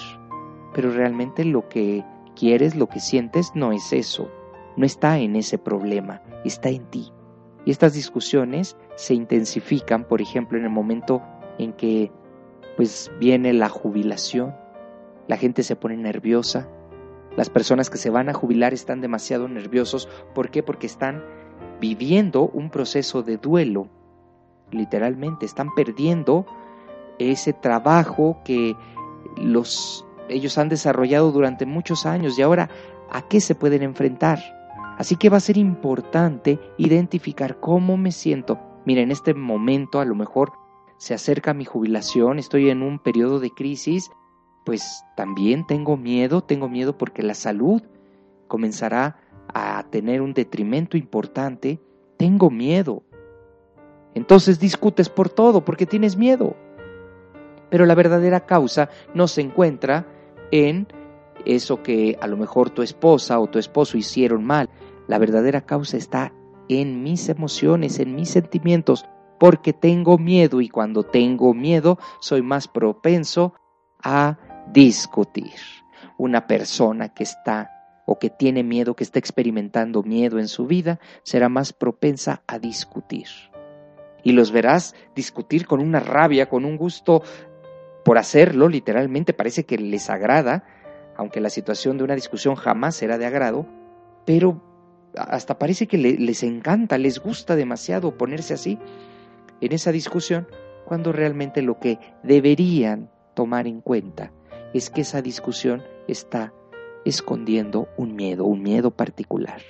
Pero 0.75 0.91
realmente 0.91 1.45
lo 1.45 1.69
que 1.69 2.05
quieres, 2.37 2.77
lo 2.77 2.89
que 2.89 3.01
sientes, 3.01 3.53
no 3.55 3.73
es 3.73 3.93
eso. 3.93 4.31
No 4.77 4.87
está 4.87 5.19
en 5.19 5.37
ese 5.37 5.59
problema, 5.59 6.23
está 6.45 6.69
en 6.69 6.85
ti. 6.91 7.13
Y 7.65 7.71
estas 7.71 7.95
discusiones 7.95 8.77
se 8.97 9.15
intensifican, 9.15 10.05
por 10.05 10.21
ejemplo, 10.21 10.59
en 10.59 10.65
el 10.65 10.71
momento 10.71 11.23
en 11.59 11.73
que 11.73 12.11
pues 12.77 13.11
viene 13.21 13.53
la 13.53 13.69
jubilación, 13.69 14.55
la 15.29 15.37
gente 15.37 15.63
se 15.63 15.77
pone 15.77 15.97
nerviosa, 15.97 16.69
las 17.37 17.51
personas 17.51 17.89
que 17.89 17.99
se 17.99 18.11
van 18.11 18.29
a 18.29 18.35
jubilar 18.35 18.75
están 18.75 19.01
demasiado 19.01 19.49
nerviosos, 19.49 20.09
¿por 20.35 20.51
qué? 20.51 20.63
Porque 20.63 20.87
están 20.87 21.25
viviendo 21.81 22.49
un 22.49 22.71
proceso 22.71 23.23
de 23.23 23.37
duelo, 23.37 23.89
literalmente, 24.71 25.47
están 25.47 25.75
perdiendo 25.75 26.47
ese 27.19 27.53
trabajo 27.53 28.39
que 28.45 28.77
los 29.37 30.05
ellos 30.29 30.57
han 30.59 30.69
desarrollado 30.69 31.33
durante 31.33 31.67
muchos 31.67 32.07
años 32.07 32.39
y 32.39 32.43
ahora 32.43 32.71
¿a 33.11 33.23
qué 33.23 33.41
se 33.41 33.55
pueden 33.55 33.83
enfrentar? 33.83 34.41
Así 34.99 35.17
que 35.17 35.29
va 35.29 35.39
a 35.39 35.41
ser 35.41 35.57
importante 35.57 36.61
identificar 36.79 37.59
cómo 37.59 37.97
me 37.97 38.13
siento. 38.13 38.59
Mira, 38.85 39.01
en 39.03 39.11
este 39.11 39.35
momento 39.35 40.01
a 40.01 40.05
lo 40.05 40.15
mejor 40.15 40.53
se 40.99 41.15
acerca 41.15 41.55
mi 41.55 41.65
jubilación, 41.65 42.39
estoy 42.39 42.71
en 42.71 42.83
un 42.83 42.99
periodo 42.99 43.41
de 43.41 43.51
crisis, 43.51 44.11
pues 44.65 45.05
también 45.17 45.67
tengo 45.67 45.97
miedo, 45.97 46.43
tengo 46.43 46.69
miedo 46.69 46.97
porque 46.97 47.23
la 47.23 47.35
salud 47.35 47.83
comenzará 48.49 49.19
a 49.53 49.85
tener 49.91 50.23
un 50.23 50.33
detrimento 50.33 50.97
importante, 50.97 51.81
tengo 52.17 52.51
miedo. 52.51 53.03
Entonces 54.15 54.61
discutes 54.61 55.09
por 55.09 55.29
todo 55.29 55.65
porque 55.65 55.87
tienes 55.87 56.17
miedo. 56.17 56.57
Pero 57.69 57.85
la 57.87 57.95
verdadera 57.95 58.47
causa 58.47 58.89
no 59.13 59.27
se 59.27 59.41
encuentra 59.41 60.07
en 60.51 60.87
eso 61.45 61.83
que 61.83 62.17
a 62.21 62.27
lo 62.27 62.37
mejor 62.37 62.71
tu 62.71 62.83
esposa 62.83 63.39
o 63.41 63.49
tu 63.49 63.59
esposo 63.59 63.99
hicieron 63.99 64.45
mal. 64.45 64.71
La 65.07 65.19
verdadera 65.19 65.63
causa 65.63 65.97
está 65.97 66.33
en 66.69 67.03
mis 67.03 67.29
emociones, 67.29 67.99
en 67.99 68.15
mis 68.15 68.31
sentimientos, 68.31 69.07
porque 69.39 69.73
tengo 69.73 70.19
miedo 70.19 70.61
y 70.61 70.69
cuando 70.69 71.03
tengo 71.03 71.53
miedo 71.55 71.99
soy 72.21 72.43
más 72.43 72.69
propenso 72.69 73.55
a 74.03 74.39
discutir. 74.73 75.55
Una 76.17 76.47
persona 76.47 77.11
que 77.11 77.25
está 77.25 77.71
o 78.07 78.19
que 78.19 78.31
tiene 78.31 78.63
miedo, 78.63 78.95
que 78.95 79.05
está 79.05 79.19
experimentando 79.19 80.03
miedo 80.03 80.39
en 80.39 80.49
su 80.49 80.67
vida, 80.67 81.01
será 81.23 81.49
más 81.49 81.73
propensa 81.73 82.43
a 82.47 82.59
discutir. 82.59 83.27
Y 84.23 84.33
los 84.33 84.53
verás 84.53 84.95
discutir 85.15 85.67
con 85.67 85.81
una 85.81 86.01
rabia, 86.01 86.49
con 86.49 86.65
un 86.65 86.77
gusto 86.77 87.23
por 88.05 88.19
hacerlo, 88.19 88.69
literalmente 88.69 89.33
parece 89.33 89.65
que 89.65 89.79
les 89.79 90.11
agrada, 90.11 90.65
aunque 91.17 91.41
la 91.41 91.51
situación 91.51 91.97
de 91.97 92.05
una 92.05 92.15
discusión 92.15 92.55
jamás 92.55 92.95
será 92.95 93.17
de 93.19 93.27
agrado, 93.27 93.67
pero 94.27 94.61
hasta 95.17 95.59
parece 95.59 95.87
que 95.87 95.99
les 95.99 96.43
encanta, 96.43 96.99
les 96.99 97.19
gusta 97.19 97.57
demasiado 97.57 98.17
ponerse 98.17 98.55
así 98.55 98.79
en 99.61 99.73
esa 99.73 99.93
discusión, 99.93 100.49
cuando 100.85 101.13
realmente 101.13 101.63
lo 101.63 101.79
que 101.79 101.99
deberían 102.23 103.11
tomar 103.35 103.67
en 103.67 103.81
cuenta 103.81 104.33
es 104.73 104.91
que 104.91 105.03
esa 105.03 105.23
discusión 105.23 105.83
está 106.09 106.53
escondiendo 107.05 107.89
un 107.97 108.15
miedo, 108.17 108.45
un 108.45 108.63
miedo 108.63 108.91
particular. 108.91 109.63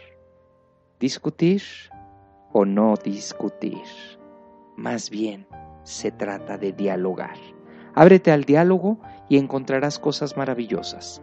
Discutir 0.98 1.62
o 2.52 2.64
no 2.64 2.94
discutir. 2.96 3.82
Más 4.76 5.10
bien 5.10 5.46
se 5.82 6.10
trata 6.10 6.56
de 6.56 6.72
dialogar. 6.72 7.36
Ábrete 7.94 8.32
al 8.32 8.44
diálogo 8.44 8.98
y 9.28 9.38
encontrarás 9.38 9.98
cosas 9.98 10.36
maravillosas. 10.36 11.22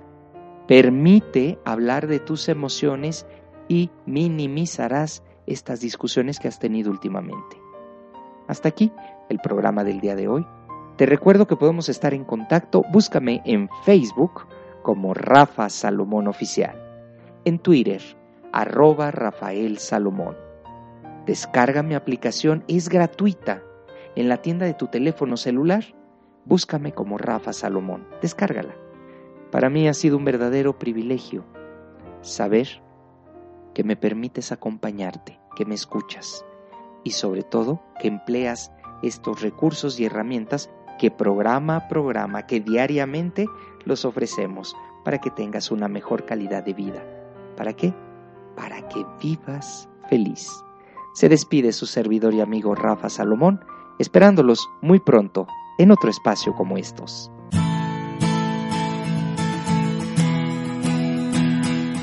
Permite 0.67 1.57
hablar 1.65 2.07
de 2.07 2.19
tus 2.19 2.47
emociones 2.47 3.25
y 3.71 3.89
minimizarás 4.05 5.23
estas 5.47 5.79
discusiones 5.79 6.39
que 6.39 6.49
has 6.49 6.59
tenido 6.59 6.91
últimamente. 6.91 7.55
Hasta 8.49 8.67
aquí 8.67 8.91
el 9.29 9.39
programa 9.39 9.85
del 9.85 10.01
día 10.01 10.17
de 10.17 10.27
hoy. 10.27 10.45
Te 10.97 11.05
recuerdo 11.05 11.47
que 11.47 11.55
podemos 11.55 11.87
estar 11.87 12.13
en 12.13 12.25
contacto. 12.25 12.83
Búscame 12.91 13.41
en 13.45 13.69
Facebook 13.85 14.45
como 14.83 15.13
Rafa 15.13 15.69
Salomón 15.69 16.27
Oficial. 16.27 16.75
En 17.45 17.59
Twitter, 17.59 18.01
arroba 18.51 19.09
Rafael 19.09 19.77
Salomón. 19.77 20.35
Descarga 21.25 21.81
mi 21.81 21.95
aplicación, 21.95 22.65
es 22.67 22.89
gratuita. 22.89 23.63
En 24.17 24.27
la 24.27 24.41
tienda 24.41 24.65
de 24.65 24.73
tu 24.73 24.87
teléfono 24.87 25.37
celular, 25.37 25.85
búscame 26.43 26.91
como 26.91 27.17
Rafa 27.17 27.53
Salomón. 27.53 28.05
Descárgala. 28.21 28.75
Para 29.49 29.69
mí 29.69 29.87
ha 29.87 29.93
sido 29.93 30.17
un 30.17 30.25
verdadero 30.25 30.77
privilegio 30.77 31.45
saber 32.19 32.81
que 33.73 33.83
me 33.83 33.95
permites 33.95 34.51
acompañarte, 34.51 35.39
que 35.55 35.65
me 35.65 35.75
escuchas 35.75 36.45
y 37.03 37.11
sobre 37.11 37.43
todo 37.43 37.81
que 37.99 38.07
empleas 38.07 38.71
estos 39.01 39.41
recursos 39.41 39.99
y 39.99 40.05
herramientas 40.05 40.69
que 40.99 41.09
programa 41.09 41.75
a 41.77 41.87
programa, 41.87 42.45
que 42.45 42.59
diariamente 42.59 43.47
los 43.85 44.05
ofrecemos 44.05 44.75
para 45.03 45.19
que 45.19 45.31
tengas 45.31 45.71
una 45.71 45.87
mejor 45.87 46.25
calidad 46.25 46.63
de 46.63 46.73
vida. 46.73 47.03
¿Para 47.57 47.73
qué? 47.73 47.93
Para 48.55 48.87
que 48.87 49.05
vivas 49.21 49.89
feliz. 50.09 50.49
Se 51.13 51.27
despide 51.27 51.71
su 51.71 51.85
servidor 51.85 52.33
y 52.33 52.41
amigo 52.41 52.75
Rafa 52.75 53.09
Salomón, 53.09 53.65
esperándolos 53.99 54.69
muy 54.81 54.99
pronto 54.99 55.47
en 55.77 55.91
otro 55.91 56.09
espacio 56.09 56.53
como 56.53 56.77
estos. 56.77 57.31